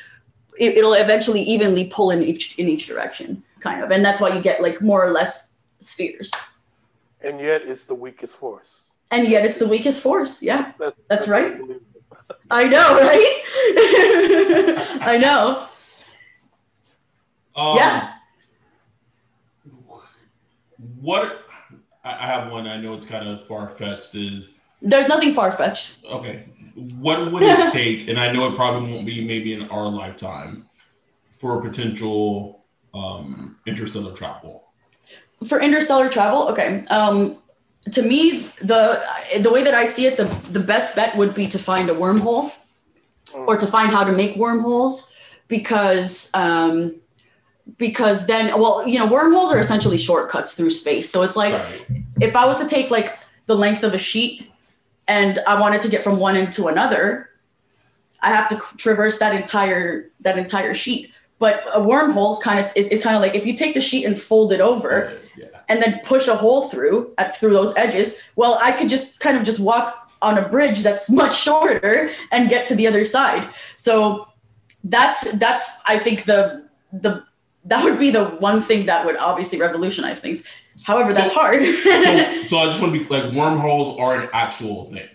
[0.58, 4.34] it, will eventually evenly pull in each in each direction, kind of, and that's why
[4.34, 6.32] you get like more or less spheres.
[7.20, 8.84] And yet, it's the weakest force.
[9.10, 10.42] And yet, it's the weakest force.
[10.42, 11.60] Yeah, that's, that's, that's right.
[12.50, 13.42] I know, right?
[15.02, 15.66] I know.
[17.54, 18.12] Um, yeah.
[21.00, 21.44] What
[22.04, 22.66] I have one.
[22.66, 24.14] I know it's kind of far fetched.
[24.14, 25.98] Is there's nothing far fetched.
[26.04, 26.46] Okay
[26.76, 28.08] what would it take?
[28.08, 30.68] and I know it probably won't be maybe in our lifetime
[31.30, 32.64] for a potential
[32.94, 34.64] um, interstellar travel.
[35.46, 36.84] For interstellar travel, okay.
[36.86, 37.38] Um,
[37.92, 39.02] to me, the
[39.40, 41.94] the way that I see it, the the best bet would be to find a
[41.94, 42.52] wormhole,
[43.34, 45.12] or to find how to make wormholes,
[45.46, 47.00] because um,
[47.78, 51.10] because then, well, you know, wormholes are essentially shortcuts through space.
[51.10, 51.86] So it's like right.
[52.20, 54.50] if I was to take like the length of a sheet
[55.08, 57.30] and I wanted to get from one end to another,
[58.20, 61.12] I have to traverse that entire that entire sheet.
[61.38, 64.04] But a wormhole kind of is it kind of like if you take the sheet
[64.04, 65.46] and fold it over yeah.
[65.68, 68.18] and then push a hole through at, through those edges.
[68.36, 72.48] Well, I could just kind of just walk on a bridge that's much shorter and
[72.48, 73.48] get to the other side.
[73.74, 74.28] So
[74.84, 77.24] that's that's I think the the
[77.66, 80.46] that would be the one thing that would obviously revolutionize things.
[80.84, 81.62] However, that's So- hard.
[81.62, 85.08] so, so I just want to be like wormholes are an actual thing.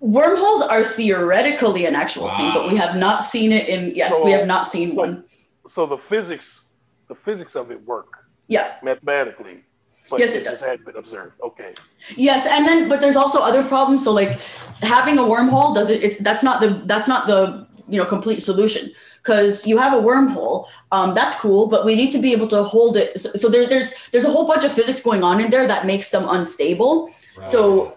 [0.00, 2.86] Wormholes are theoretically an actual thing, but we ah.
[2.86, 3.94] have not seen it in.
[3.94, 5.24] Yes, So- we have not seen one.
[5.66, 6.64] So the physics,
[7.08, 8.74] the physics of it work Yeah.
[8.82, 9.64] mathematically,
[10.10, 10.68] but Yes, it just does.
[10.68, 11.40] hadn't been observed.
[11.42, 11.72] Okay.
[12.16, 14.04] Yes, and then but there's also other problems.
[14.04, 14.38] So like
[14.82, 16.02] having a wormhole doesn't.
[16.02, 18.92] It's that's not the that's not the you know complete solution
[19.24, 20.68] because you have a wormhole.
[20.92, 23.18] Um, that's cool, but we need to be able to hold it.
[23.18, 25.86] So, so there, there's there's a whole bunch of physics going on in there that
[25.86, 27.10] makes them unstable.
[27.42, 27.96] So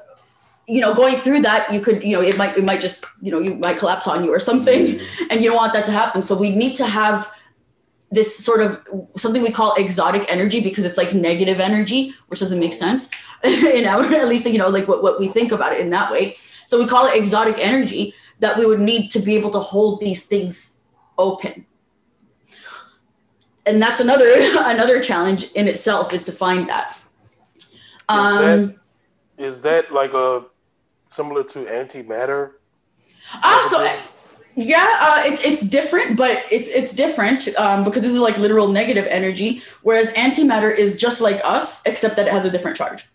[0.68, 3.32] you know going through that you could you know it might it might just you
[3.32, 5.00] know you might collapse on you or something
[5.30, 7.32] and you don't want that to happen so we need to have
[8.12, 8.78] this sort of
[9.16, 13.10] something we call exotic energy because it's like negative energy which doesn't make sense
[13.46, 16.12] in our at least you know like what, what we think about it in that
[16.12, 19.60] way so we call it exotic energy that we would need to be able to
[19.60, 20.77] hold these things
[21.18, 21.65] open
[23.65, 24.26] and that's another
[24.65, 26.97] another challenge in itself is to find that
[28.09, 28.80] um
[29.38, 30.45] Is that like a
[31.07, 32.53] similar to antimatter?
[33.34, 33.84] Ah, so
[34.55, 38.68] yeah, uh, it's it's different, but it's it's different um, because this is like literal
[38.70, 43.07] negative energy, whereas antimatter is just like us, except that it has a different charge.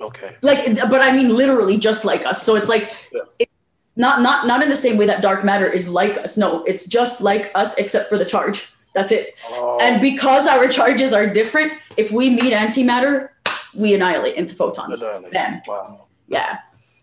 [0.00, 0.36] Okay.
[0.42, 2.42] Like, but I mean literally just like us.
[2.42, 2.92] So it's like
[3.38, 3.52] it's
[3.96, 6.36] not not not in the same way that dark matter is like us.
[6.36, 8.72] No, it's just like us, except for the charge.
[8.94, 9.34] That's it.
[9.48, 13.30] Oh, And because our charges are different, if we meet antimatter,
[13.74, 15.02] we annihilate into photons.
[15.02, 15.62] annihilate.
[15.66, 16.06] Wow.
[16.28, 16.58] Yeah.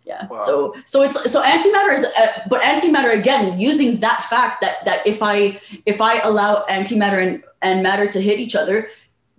[0.05, 0.27] Yeah.
[0.27, 0.39] Wow.
[0.39, 5.05] So so it's so antimatter is uh, but antimatter again using that fact that that
[5.05, 8.87] if I if I allow antimatter and, and matter to hit each other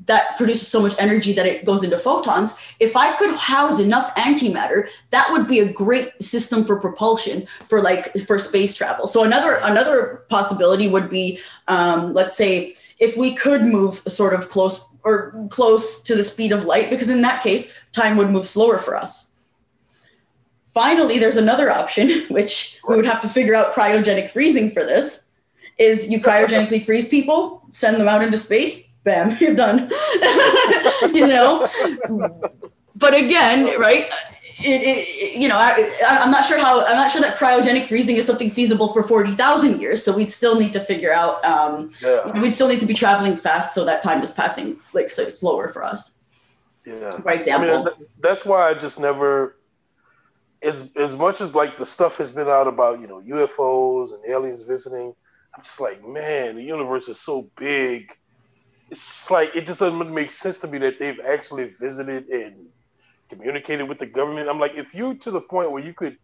[0.06, 4.14] that produces so much energy that it goes into photons if I could house enough
[4.16, 9.06] antimatter that would be a great system for propulsion for like for space travel.
[9.06, 14.48] So another another possibility would be um, let's say if we could move sort of
[14.48, 18.46] close or close to the speed of light because in that case time would move
[18.46, 19.34] slower for us
[20.66, 25.24] finally there's another option which we would have to figure out cryogenic freezing for this
[25.78, 29.90] is you cryogenically freeze people send them out into space bam you're done
[31.12, 31.66] you know
[32.96, 34.12] but again right
[34.64, 38.16] it, it, you know I, i'm not sure how i'm not sure that cryogenic freezing
[38.16, 42.40] is something feasible for 40000 years so we'd still need to figure out um, Yeah.
[42.40, 45.68] we'd still need to be traveling fast so that time is passing like so slower
[45.68, 46.18] for us
[46.86, 47.10] Yeah.
[47.10, 47.70] for example.
[47.70, 49.56] I mean, th- that's why I just never,
[50.62, 54.22] as as much as like the stuff has been out about you know UFOs and
[54.28, 55.14] aliens visiting,
[55.54, 58.16] I'm just like, man, the universe is so big.
[58.92, 62.66] It's like it just doesn't make sense to me that they've actually visited and
[63.30, 64.50] communicated with the government.
[64.50, 66.18] I'm like, if you to the point where you could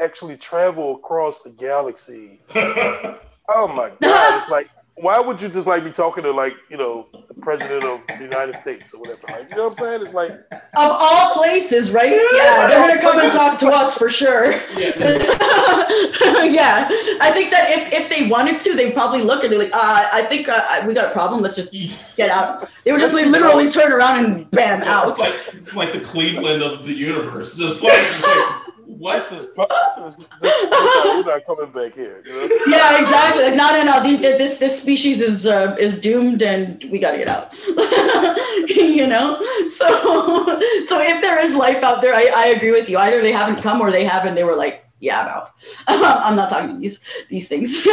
[0.00, 4.68] actually travel across the galaxy, oh my god, it's like.
[4.96, 8.22] Why would you just like be talking to like you know the president of the
[8.22, 9.22] United States or whatever?
[9.28, 10.02] Like, you know what I'm saying?
[10.02, 12.10] It's like of all places, right?
[12.10, 14.52] Yeah, they're gonna come and talk to us for sure.
[14.78, 14.92] yeah,
[16.44, 16.88] yeah.
[17.20, 20.08] I think that if, if they wanted to, they'd probably look and be like, uh,
[20.12, 21.42] I think uh, we got a problem.
[21.42, 21.74] Let's just
[22.16, 22.70] get out.
[22.84, 25.08] They would just like, literally turn around and bam out.
[25.08, 27.56] It's like, it's like the Cleveland of the universe.
[27.56, 28.63] Just like, like what?
[28.86, 32.22] This is, this, this, we're not coming back here.
[32.26, 32.58] You know?
[32.66, 33.44] Yeah, exactly.
[33.44, 34.02] Like, no, no, no.
[34.18, 37.54] This this species is uh, is doomed, and we got to get out.
[38.68, 39.40] you know.
[39.68, 39.86] So
[40.86, 42.98] so if there is life out there, I, I agree with you.
[42.98, 45.50] Either they haven't come or they have, and they were like, yeah, I'm out.
[45.88, 47.84] I'm not talking these these things.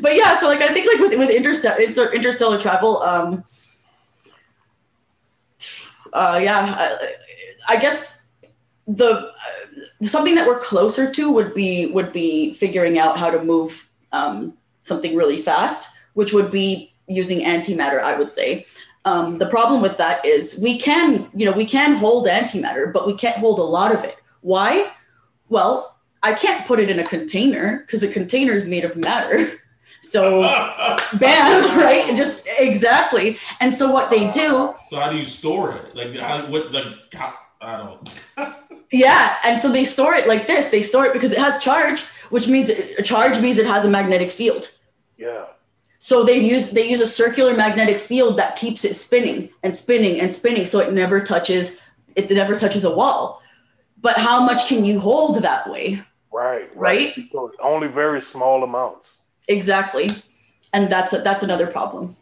[0.00, 3.44] but yeah, so like I think like with with interstellar interstellar travel, um,
[6.12, 7.14] uh, yeah, I,
[7.68, 8.13] I guess
[8.86, 9.32] the
[10.02, 13.88] uh, something that we're closer to would be would be figuring out how to move
[14.12, 18.00] um, something really fast, which would be using antimatter.
[18.00, 18.66] I would say.
[19.06, 23.06] Um, the problem with that is we can, you know, we can hold antimatter, but
[23.06, 24.16] we can't hold a lot of it.
[24.40, 24.90] Why?
[25.50, 29.60] Well, I can't put it in a container because a container is made of matter.
[30.00, 30.42] So,
[31.18, 32.14] bam, right?
[32.14, 33.38] Just exactly.
[33.60, 35.96] And so what they do So how do you store it?
[35.96, 36.72] Like, how, what?
[36.72, 37.32] Like, how,
[37.62, 38.24] I don't.
[38.94, 40.68] Yeah, and so they store it like this.
[40.68, 43.90] They store it because it has charge, which means a charge means it has a
[43.90, 44.72] magnetic field.
[45.16, 45.46] Yeah.
[45.98, 50.20] So they use they use a circular magnetic field that keeps it spinning and spinning
[50.20, 51.80] and spinning, so it never touches
[52.14, 53.42] it never touches a wall.
[54.00, 56.00] But how much can you hold that way?
[56.32, 56.70] Right.
[56.76, 57.14] Right?
[57.32, 59.18] So only very small amounts.
[59.48, 60.10] Exactly,
[60.72, 62.16] and that's a, that's another problem.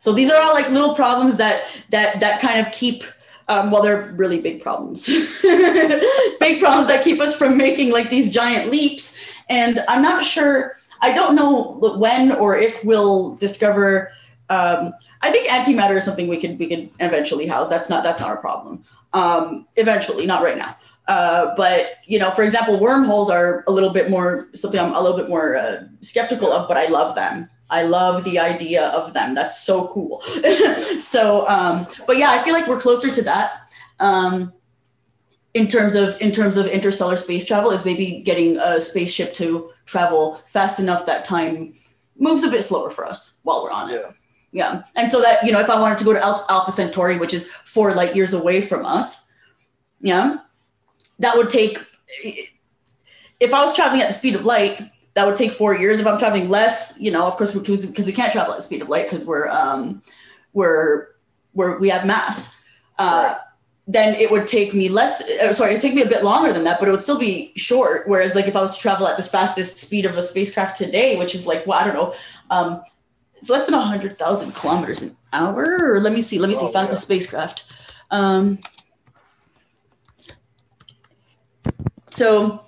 [0.00, 3.04] So these are all like little problems that that that kind of keep.
[3.48, 5.06] Um, well, they're really big problems,
[5.42, 9.18] big problems that keep us from making like these giant leaps.
[9.48, 10.72] And I'm not sure.
[11.00, 14.12] I don't know when or if we'll discover.
[14.50, 14.92] Um,
[15.22, 17.68] I think antimatter is something we could we could eventually house.
[17.70, 18.84] That's not that's not our problem.
[19.14, 20.76] Um, eventually, not right now.
[21.08, 25.00] Uh, but you know, for example, wormholes are a little bit more something I'm a
[25.00, 27.48] little bit more uh, skeptical of, but I love them.
[27.70, 29.34] I love the idea of them.
[29.34, 30.20] That's so cool.
[31.00, 33.70] so, um, but yeah, I feel like we're closer to that.
[34.00, 34.52] Um,
[35.54, 39.70] in terms of in terms of interstellar space travel is maybe getting a spaceship to
[39.86, 41.74] travel fast enough that time
[42.16, 44.00] moves a bit slower for us while we're on it.
[44.00, 44.12] Yeah.
[44.50, 44.82] Yeah.
[44.96, 47.34] And so that, you know, if I wanted to go to Alpha, Alpha Centauri, which
[47.34, 49.26] is four light years away from us,
[50.00, 50.38] yeah,
[51.18, 51.78] that would take,
[52.24, 54.80] if I was traveling at the speed of light,
[55.18, 55.98] that would take four years.
[55.98, 58.82] If I'm traveling less, you know, of course, because we can't travel at the speed
[58.82, 60.00] of light because we're, um,
[60.52, 61.08] we're,
[61.54, 62.56] we're, we have mass.
[63.00, 63.38] Uh, right
[63.90, 66.62] then it would take me less uh, sorry it'd take me a bit longer than
[66.62, 69.16] that but it would still be short whereas like if i was to travel at
[69.16, 72.14] the fastest speed of a spacecraft today which is like well i don't know
[72.50, 72.82] um,
[73.36, 76.68] it's less than 100000 kilometers an hour or let me see let me see oh,
[76.68, 77.16] fastest yeah.
[77.16, 77.64] spacecraft
[78.10, 78.58] um,
[82.10, 82.62] so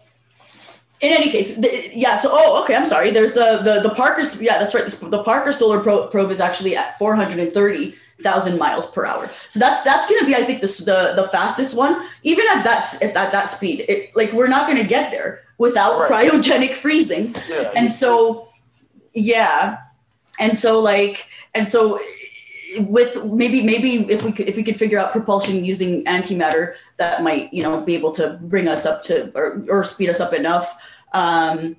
[1.01, 4.23] in any case the, yeah so oh okay i'm sorry there's a the the parker
[4.41, 9.05] yeah that's right the, the parker solar probe is actually at 430 thousand miles per
[9.05, 9.31] hour.
[9.49, 12.07] So that's that's going to be, I think, the, the the fastest one.
[12.23, 15.43] Even at that at that, that speed, it, like we're not going to get there
[15.59, 16.31] without right.
[16.31, 17.35] cryogenic freezing.
[17.49, 17.73] Yeah.
[17.75, 18.47] And so,
[19.15, 19.79] yeah,
[20.39, 21.99] and so like, and so
[22.79, 27.23] with maybe maybe if we could if we could figure out propulsion using antimatter, that
[27.23, 30.33] might you know be able to bring us up to or or speed us up
[30.33, 30.81] enough.
[31.13, 31.77] Um,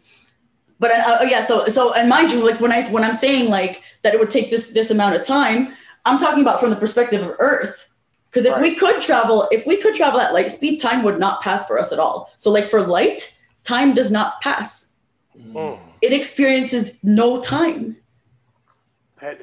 [0.80, 3.50] but uh, uh yeah, so so and mind you, like when I when I'm saying
[3.50, 5.74] like that it would take this this amount of time
[6.06, 7.90] I'm talking about from the perspective of Earth.
[8.30, 8.62] Because if right.
[8.62, 11.78] we could travel, if we could travel at light speed, time would not pass for
[11.78, 12.32] us at all.
[12.38, 14.94] So, like for light, time does not pass.
[15.38, 15.78] Mm.
[16.02, 17.98] It experiences no time.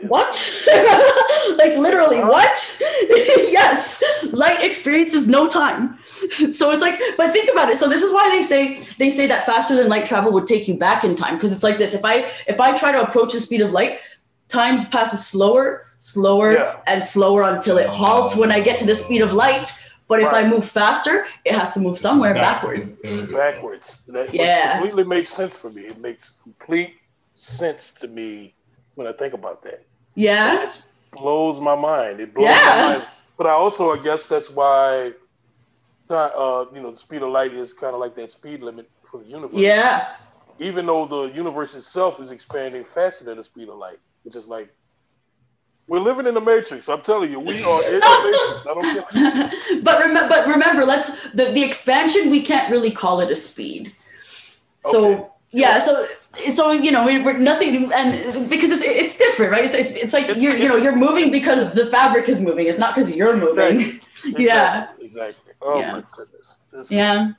[0.03, 0.65] What?
[1.57, 2.79] like literally, what?
[3.11, 4.03] yes,
[4.33, 5.99] light experiences no time.
[6.05, 7.77] so it's like, but think about it.
[7.77, 10.67] So this is why they say they say that faster than light travel would take
[10.67, 11.95] you back in time because it's like this.
[11.95, 14.01] If I if I try to approach the speed of light,
[14.49, 16.81] time passes slower slower yeah.
[16.87, 19.71] and slower until it halts when I get to the speed of light.
[20.07, 20.47] But if right.
[20.47, 22.97] I move faster, it has to move somewhere backward.
[23.31, 24.07] Backwards.
[24.07, 24.79] That yeah.
[24.79, 25.83] completely makes sense for me.
[25.83, 26.95] It makes complete
[27.35, 28.55] sense to me
[28.99, 29.85] when I think about that.
[30.17, 30.65] Yeah.
[30.65, 32.19] It just blows my mind.
[32.19, 32.65] It blows yeah.
[32.65, 33.09] my mind.
[33.37, 35.13] But I also, I guess that's why,
[36.11, 39.21] uh, you know, the speed of light is kind of like that speed limit for
[39.21, 39.57] the universe.
[39.57, 40.17] Yeah.
[40.59, 44.49] Even though the universe itself is expanding faster than the speed of light, which is
[44.49, 44.69] like
[45.87, 46.89] we're living in the matrix.
[46.89, 48.67] I'm telling you, we are in the matrix.
[48.67, 49.81] I don't care.
[49.83, 52.31] but remember, but remember, let's the, the expansion.
[52.31, 53.95] We can't really call it a speed.
[54.81, 55.29] So okay.
[55.53, 56.09] yeah, so
[56.53, 59.65] so you know we, are nothing, and because it's it's different, right?
[59.65, 62.41] It's it's, it's like it's, you're it's, you know you're moving because the fabric is
[62.41, 62.67] moving.
[62.67, 64.01] It's not because you're moving.
[64.25, 64.45] Exactly.
[64.45, 64.89] yeah.
[65.01, 65.53] Exactly.
[65.63, 65.93] Oh yeah.
[65.93, 66.61] my goodness.
[66.73, 67.29] This yeah.
[67.29, 67.35] Is,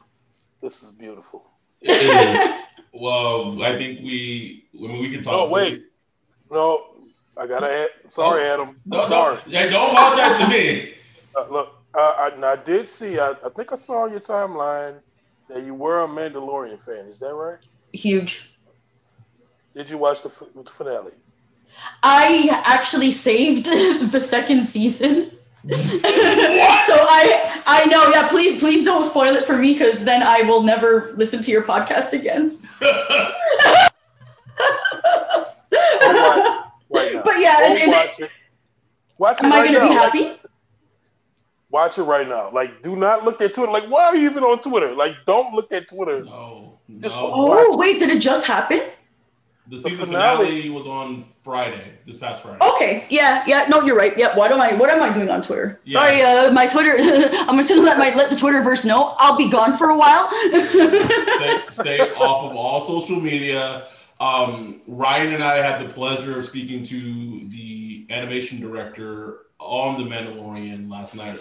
[0.61, 1.49] this is beautiful.
[1.81, 2.63] It is.
[2.93, 4.65] well, I think we.
[4.73, 5.33] I mean, we can talk.
[5.33, 5.85] Oh wait.
[6.51, 6.95] No,
[7.37, 7.89] I gotta add.
[8.09, 8.79] Sorry, oh, Adam.
[8.85, 9.35] No, sorry.
[9.35, 10.93] No, yeah, don't apologize to me.
[11.35, 13.19] Uh, look, uh, I, I, did see.
[13.19, 14.95] I, I, think I saw on your timeline
[15.47, 17.05] that you were a Mandalorian fan.
[17.05, 17.59] Is that right?
[17.93, 18.51] Huge.
[19.79, 20.29] Did you watch the,
[20.61, 21.13] the finale?
[22.03, 23.65] I actually saved
[24.11, 25.31] the second season.
[25.71, 28.27] so I I know, yeah.
[28.27, 31.63] Please please don't spoil it for me because then I will never listen to your
[31.63, 32.57] podcast again.
[32.81, 33.89] right
[37.13, 37.21] now.
[37.23, 38.25] But yeah, is, watch it.
[38.25, 38.31] it.
[39.17, 40.23] Watch it am right I going to be happy?
[40.23, 40.41] Like,
[41.69, 42.51] watch it right now.
[42.51, 43.71] Like, do not look at Twitter.
[43.71, 44.93] Like, why are you even on Twitter?
[44.93, 46.25] Like, don't look at Twitter.
[46.25, 46.79] No.
[46.89, 47.09] no.
[47.13, 48.81] oh, wait, did it just happen?
[49.69, 50.45] The season the finale.
[50.47, 50.69] finale.
[50.71, 52.57] was on Friday, this past Friday.
[52.73, 53.67] Okay, yeah, yeah.
[53.69, 54.17] No, you're right.
[54.17, 54.35] Yeah.
[54.35, 54.73] What am I?
[54.73, 55.79] What am I doing on Twitter?
[55.85, 55.93] Yeah.
[55.93, 56.95] Sorry, uh, my Twitter.
[56.99, 60.27] I'm just gonna let my let the Twitterverse know I'll be gone for a while.
[60.63, 63.87] stay, stay off of all social media.
[64.19, 70.09] Um, Ryan and I had the pleasure of speaking to the animation director on The
[70.09, 71.39] Mandalorian last night.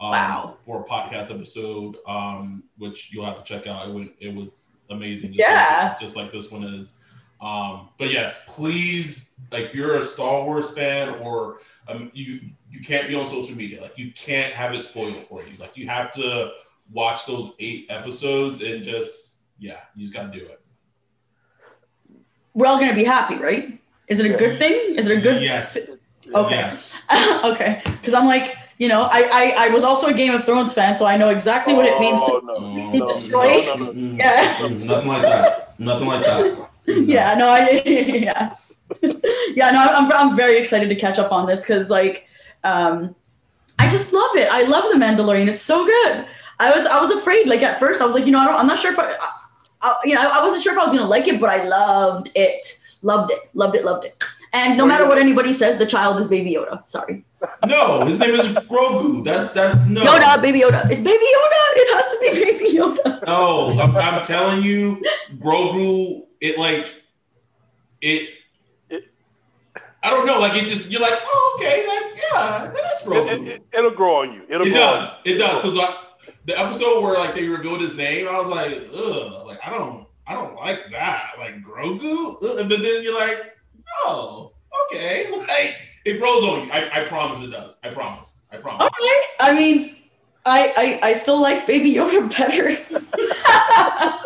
[0.00, 0.58] Um, wow.
[0.66, 3.88] For a podcast episode, um, which you'll have to check out.
[3.88, 5.28] It went, it was amazing.
[5.28, 5.90] Just yeah.
[5.90, 6.94] Like, just like this one is.
[7.42, 12.40] Um, but yes, please, like if you're a Star Wars fan or um, you
[12.70, 13.82] you can't be on social media.
[13.82, 15.52] Like you can't have it spoiled for you.
[15.58, 16.52] Like you have to
[16.92, 20.62] watch those eight episodes and just yeah, you just got to do it
[22.54, 23.78] we're all going to be happy, right?
[24.08, 24.96] Is it a good thing?
[24.96, 25.42] Is it a good?
[25.42, 25.76] Yes.
[26.34, 26.54] Okay.
[26.54, 26.94] Yes.
[27.44, 27.82] okay.
[28.02, 30.96] Because I'm like, you know, I, I I was also a Game of Thrones fan,
[30.96, 33.78] so I know exactly what it means to oh, no, be no, destroyed.
[33.78, 34.58] No, yeah.
[34.60, 35.78] Nothing like that.
[35.78, 36.68] Nothing like that.
[36.86, 37.34] Yeah.
[37.34, 37.48] No.
[37.48, 37.82] I.
[37.86, 38.54] Yeah.
[39.54, 42.26] yeah, no, I'm, I'm very excited to catch up on this because, like,
[42.62, 43.14] um,
[43.78, 44.48] I just love it.
[44.50, 45.48] I love The Mandalorian.
[45.48, 46.26] It's so good.
[46.60, 47.48] I was I was afraid.
[47.48, 49.16] Like at first, I was like, you know, I don't, I'm not sure if I,
[49.80, 52.30] I, you know, I wasn't sure if I was gonna like it, but I loved
[52.34, 52.78] it.
[53.02, 53.40] Loved it.
[53.54, 53.84] Loved it.
[53.84, 54.22] Loved it.
[54.52, 56.88] And no matter what anybody says, the child is Baby Yoda.
[56.88, 57.24] Sorry.
[57.66, 59.24] No, his name is Grogu.
[59.24, 60.04] That that no.
[60.04, 60.88] Yoda, Baby Yoda.
[60.90, 61.62] It's Baby Yoda.
[61.74, 63.26] It has to be Baby Yoda.
[63.26, 65.02] No, I'm, I'm telling you,
[65.38, 66.26] Grogu.
[66.42, 66.92] It like
[68.00, 68.30] it.
[70.02, 70.40] I don't know.
[70.40, 73.46] Like it just you're like, oh okay, like yeah, that is Grogu.
[73.46, 74.42] It, will it, grow on you.
[74.48, 75.18] It'll it does.
[75.24, 75.94] It does because like
[76.46, 80.08] the episode where like they revealed his name, I was like, ugh, like I don't,
[80.26, 82.42] I don't like that, like Grogu.
[82.42, 82.68] Ugh.
[82.68, 83.54] But then you're like,
[84.04, 84.52] oh,
[84.86, 86.72] okay, like it grows on you.
[86.72, 87.78] I, I promise it does.
[87.84, 88.38] I promise.
[88.50, 88.82] I promise.
[88.82, 89.20] Okay.
[89.38, 89.96] I mean,
[90.44, 92.76] I I, I still like Baby Yoda better.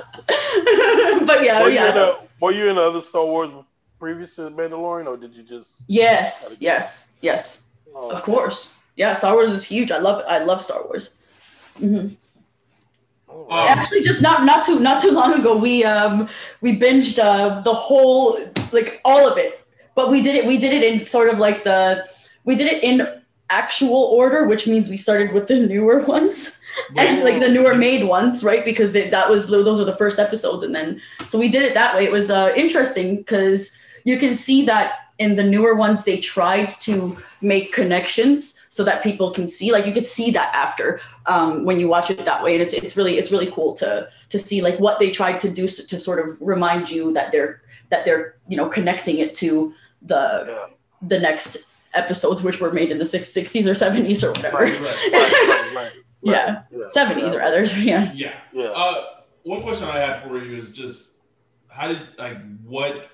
[1.26, 1.94] but yeah, were yeah.
[1.94, 3.50] You a, were you in other Star Wars
[3.98, 5.84] previous to Mandalorian, or did you just?
[5.86, 7.62] Yes, yes, yes.
[7.94, 8.10] Oh.
[8.10, 8.72] Of course.
[8.96, 9.90] Yeah, Star Wars is huge.
[9.90, 10.26] I love it.
[10.28, 11.14] I love Star Wars.
[11.80, 12.14] Mm-hmm.
[13.28, 16.28] Um, Actually, just not not too not too long ago, we um
[16.62, 18.38] we binged uh, the whole
[18.72, 19.60] like all of it,
[19.94, 22.06] but we did it we did it in sort of like the
[22.44, 23.15] we did it in
[23.50, 26.60] actual order, which means we started with the newer ones.
[26.96, 28.64] And like the newer made ones, right?
[28.64, 31.72] Because they, that was those were the first episodes, and then so we did it
[31.72, 32.04] that way.
[32.04, 36.68] It was uh, interesting because you can see that in the newer ones they tried
[36.80, 39.72] to make connections so that people can see.
[39.72, 42.54] Like you could see that after um, when you watch it that way.
[42.54, 45.50] And it's it's really it's really cool to to see like what they tried to
[45.50, 49.72] do to sort of remind you that they're that they're you know connecting it to
[50.02, 50.68] the
[51.00, 51.64] the next
[51.94, 56.62] episodes which were made in the 60s or 70s or whatever right, right, right, yeah.
[56.70, 57.36] yeah 70s yeah.
[57.36, 59.04] rather yeah yeah yeah uh,
[59.44, 61.16] one question i had for you is just
[61.68, 63.10] how did like what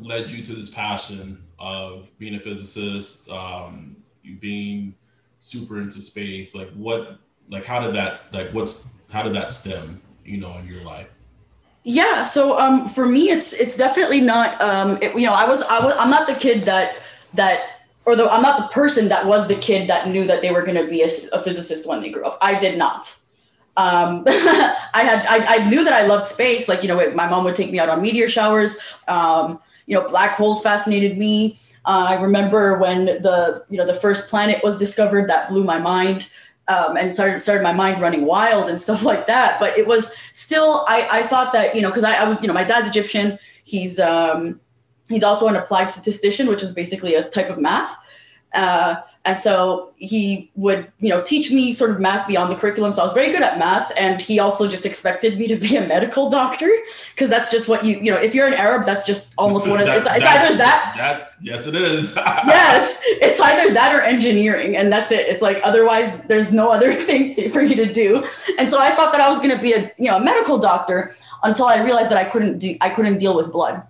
[0.00, 4.94] led you to this passion of being a physicist, um, you being
[5.38, 6.54] super into space?
[6.54, 7.18] Like what,
[7.50, 11.08] like how did that, like what's, how did that stem, you know, in your life?
[11.84, 12.22] Yeah.
[12.22, 14.60] So um, for me, it's it's definitely not.
[14.62, 16.94] Um, it, you know, I was I was I'm not the kid that
[17.34, 17.71] that
[18.04, 20.62] or the, I'm not the person that was the kid that knew that they were
[20.62, 22.38] going to be a, a, physicist when they grew up.
[22.40, 23.16] I did not.
[23.76, 26.68] Um, I had I, I, knew that I loved space.
[26.68, 28.78] Like you know, my mom would take me out on meteor showers.
[29.08, 31.56] Um, you know, black holes fascinated me.
[31.84, 35.78] Uh, I remember when the you know the first planet was discovered, that blew my
[35.78, 36.28] mind.
[36.68, 39.58] Um, and started started my mind running wild and stuff like that.
[39.58, 42.48] But it was still I, I thought that you know because I, I was you
[42.48, 43.38] know my dad's Egyptian.
[43.64, 44.60] He's um,
[45.12, 47.96] he's also an applied statistician, which is basically a type of math.
[48.54, 52.90] Uh, and so he would, you know, teach me sort of math beyond the curriculum.
[52.90, 53.92] So I was very good at math.
[53.96, 56.68] And he also just expected me to be a medical doctor
[57.14, 59.80] because that's just what you, you know, if you're an Arab, that's just almost one
[59.80, 60.94] of the, it's, it's either that.
[60.96, 62.12] That's, yes, it is.
[62.16, 63.00] yes.
[63.04, 64.76] It's either that or engineering.
[64.76, 65.28] And that's it.
[65.28, 68.26] It's like, otherwise there's no other thing to, for you to do.
[68.58, 70.58] And so I thought that I was going to be a, you know, a medical
[70.58, 71.12] doctor
[71.44, 73.84] until I realized that I couldn't do, I couldn't deal with blood.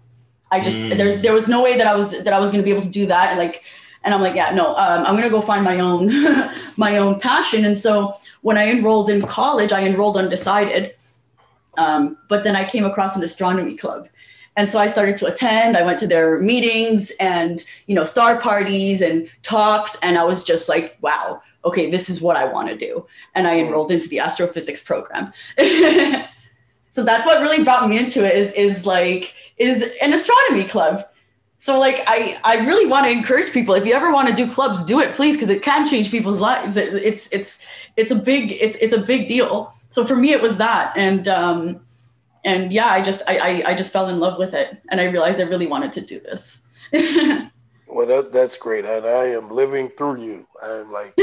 [0.53, 0.96] I just, mm.
[0.96, 2.82] there's, there was no way that I was, that I was going to be able
[2.82, 3.30] to do that.
[3.30, 3.64] And like,
[4.05, 6.11] and I'm like, yeah, no, um, I'm gonna go find my own
[6.76, 7.64] my own passion.
[7.64, 10.94] And so when I enrolled in college, I enrolled undecided,
[11.78, 14.09] um, but then I came across an astronomy club.
[14.57, 15.78] And so I started to attend.
[15.78, 20.44] I went to their meetings and you know star parties and talks, and I was
[20.44, 23.07] just like, wow, okay, this is what I want to do.
[23.34, 25.32] And I enrolled into the astrophysics program.
[26.93, 28.36] so that's what really brought me into it.
[28.36, 31.03] Is is like is an astronomy club.
[31.57, 34.51] So like I I really want to encourage people if you ever want to do
[34.53, 36.76] clubs do it please because it can change people's lives.
[36.76, 37.64] It, it's it's
[37.97, 39.72] it's a big it's it's a big deal.
[39.93, 41.80] So for me it was that and um
[42.45, 45.05] and yeah I just I I, I just fell in love with it and I
[45.05, 46.66] realized I really wanted to do this.
[47.95, 50.47] Well that, that's great and I am living through you.
[50.62, 51.14] I'm like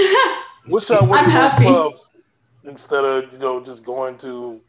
[0.68, 2.06] wish I went to those clubs?
[2.64, 4.62] Instead of you know just going to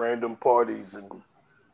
[0.00, 1.08] random parties and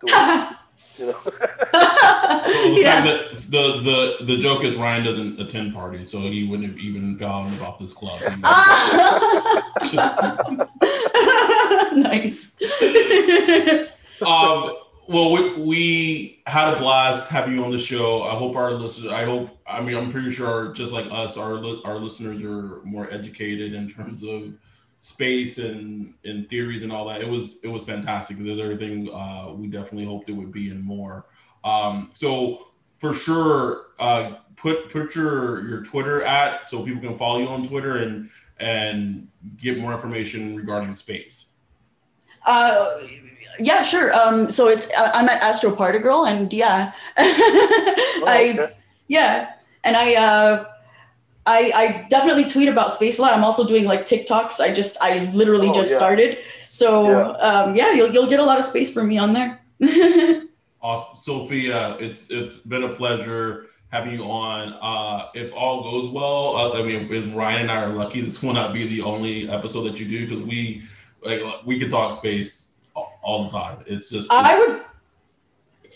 [0.05, 0.47] doing
[0.99, 1.19] You know?
[1.75, 3.05] yeah.
[3.05, 7.17] the, the, the the joke is Ryan doesn't attend parties, so he wouldn't have even
[7.17, 8.21] gone about this club.
[11.97, 12.57] nice.
[14.23, 14.75] um,
[15.09, 18.23] well, we, we, had a blast having you on the show.
[18.23, 19.13] I hope our listeners.
[19.13, 19.51] I hope.
[19.67, 23.89] I mean, I'm pretty sure, just like us, our our listeners are more educated in
[23.89, 24.55] terms of
[24.99, 27.21] space and and theories and all that.
[27.21, 28.39] It was it was fantastic.
[28.39, 31.27] There's everything uh, we definitely hoped it would be and more.
[31.65, 32.69] Um, so
[32.99, 37.63] for sure, uh, put put your your Twitter at so people can follow you on
[37.63, 41.49] Twitter and and get more information regarding space.
[42.47, 43.01] Uh,
[43.59, 44.15] yeah, sure.
[44.15, 48.73] Um, so it's I'm at Astro Particle, Girl, and yeah, oh, I
[49.09, 49.55] yeah,
[49.85, 50.65] and I uh,
[51.47, 53.33] I I definitely tweet about space a lot.
[53.33, 54.61] I'm also doing like TikToks.
[54.61, 55.97] I just I literally oh, just yeah.
[55.97, 57.29] started, so yeah.
[57.39, 59.61] Um, yeah, you'll you'll get a lot of space from me on there.
[60.83, 61.97] awesome, Sophia.
[62.01, 64.75] It's it's been a pleasure having you on.
[64.83, 68.21] Uh, if all goes well, uh, I mean, if Ryan and I are lucky.
[68.21, 70.83] This will not be the only episode that you do because we
[71.23, 73.85] like we can talk space all the time.
[73.87, 74.27] It's just.
[74.27, 74.83] It's, I would.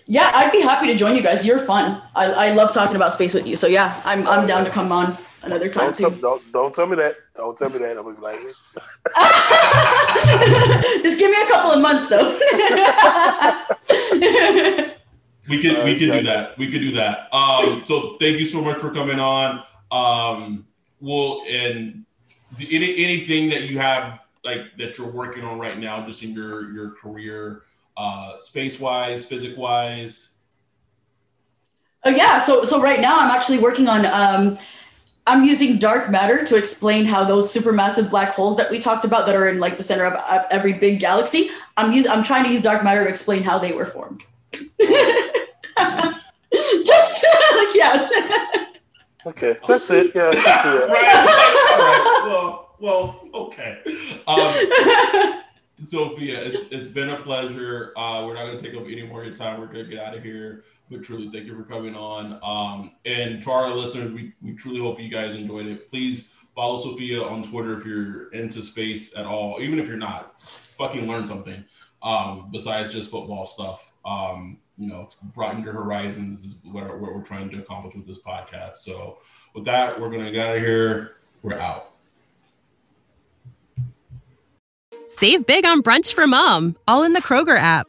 [0.06, 1.46] Yeah, I'd be happy to join you guys.
[1.46, 2.02] You're fun.
[2.16, 3.56] I, I love talking about space with you.
[3.56, 6.10] So yeah, I'm I'm down to come on another time don't too.
[6.10, 7.16] Tell, don't don't tell me that.
[7.36, 7.96] Don't tell me that.
[7.96, 8.40] I'm gonna be like.
[11.02, 12.30] Just give me a couple of months though.
[15.48, 16.56] we could uh, we could do that.
[16.58, 17.34] We could do that.
[17.34, 19.62] Um, so thank you so much for coming on.
[19.90, 20.66] Um,
[21.00, 22.04] we'll and
[22.58, 26.72] any anything that you have like that you're working on right now, just in your
[26.72, 27.62] your career,
[27.96, 30.30] uh, space wise, physics wise?
[32.04, 34.06] Oh yeah, so so right now I'm actually working on.
[34.06, 34.58] Um,
[35.30, 39.26] I'm using dark matter to explain how those supermassive black holes that we talked about
[39.26, 41.50] that are in like the center of, of every big galaxy.
[41.76, 44.24] I'm use I'm trying to use dark matter to explain how they were formed.
[46.50, 47.24] Just
[47.54, 48.08] like yeah.
[49.24, 50.12] Okay, that's it.
[50.16, 50.84] Yeah, right, right,
[51.70, 52.22] all right.
[52.26, 53.78] Well, well, okay.
[54.26, 55.42] Um,
[55.84, 57.92] Sophia, it's it's been a pleasure.
[57.96, 59.60] Uh, we're not going to take up any more of your time.
[59.60, 60.64] We're going to get out of here.
[60.90, 62.40] But truly, thank you for coming on.
[62.42, 65.88] Um, and to our listeners, we, we truly hope you guys enjoyed it.
[65.88, 69.58] Please follow Sophia on Twitter if you're into space at all.
[69.60, 71.64] Even if you're not, fucking learn something
[72.02, 73.92] um, besides just football stuff.
[74.04, 78.20] Um, you know, broaden your horizons is what, what we're trying to accomplish with this
[78.22, 78.76] podcast.
[78.76, 79.18] So,
[79.54, 81.16] with that, we're going to get out of here.
[81.42, 81.92] We're out.
[85.06, 87.88] Save big on brunch for mom, all in the Kroger app.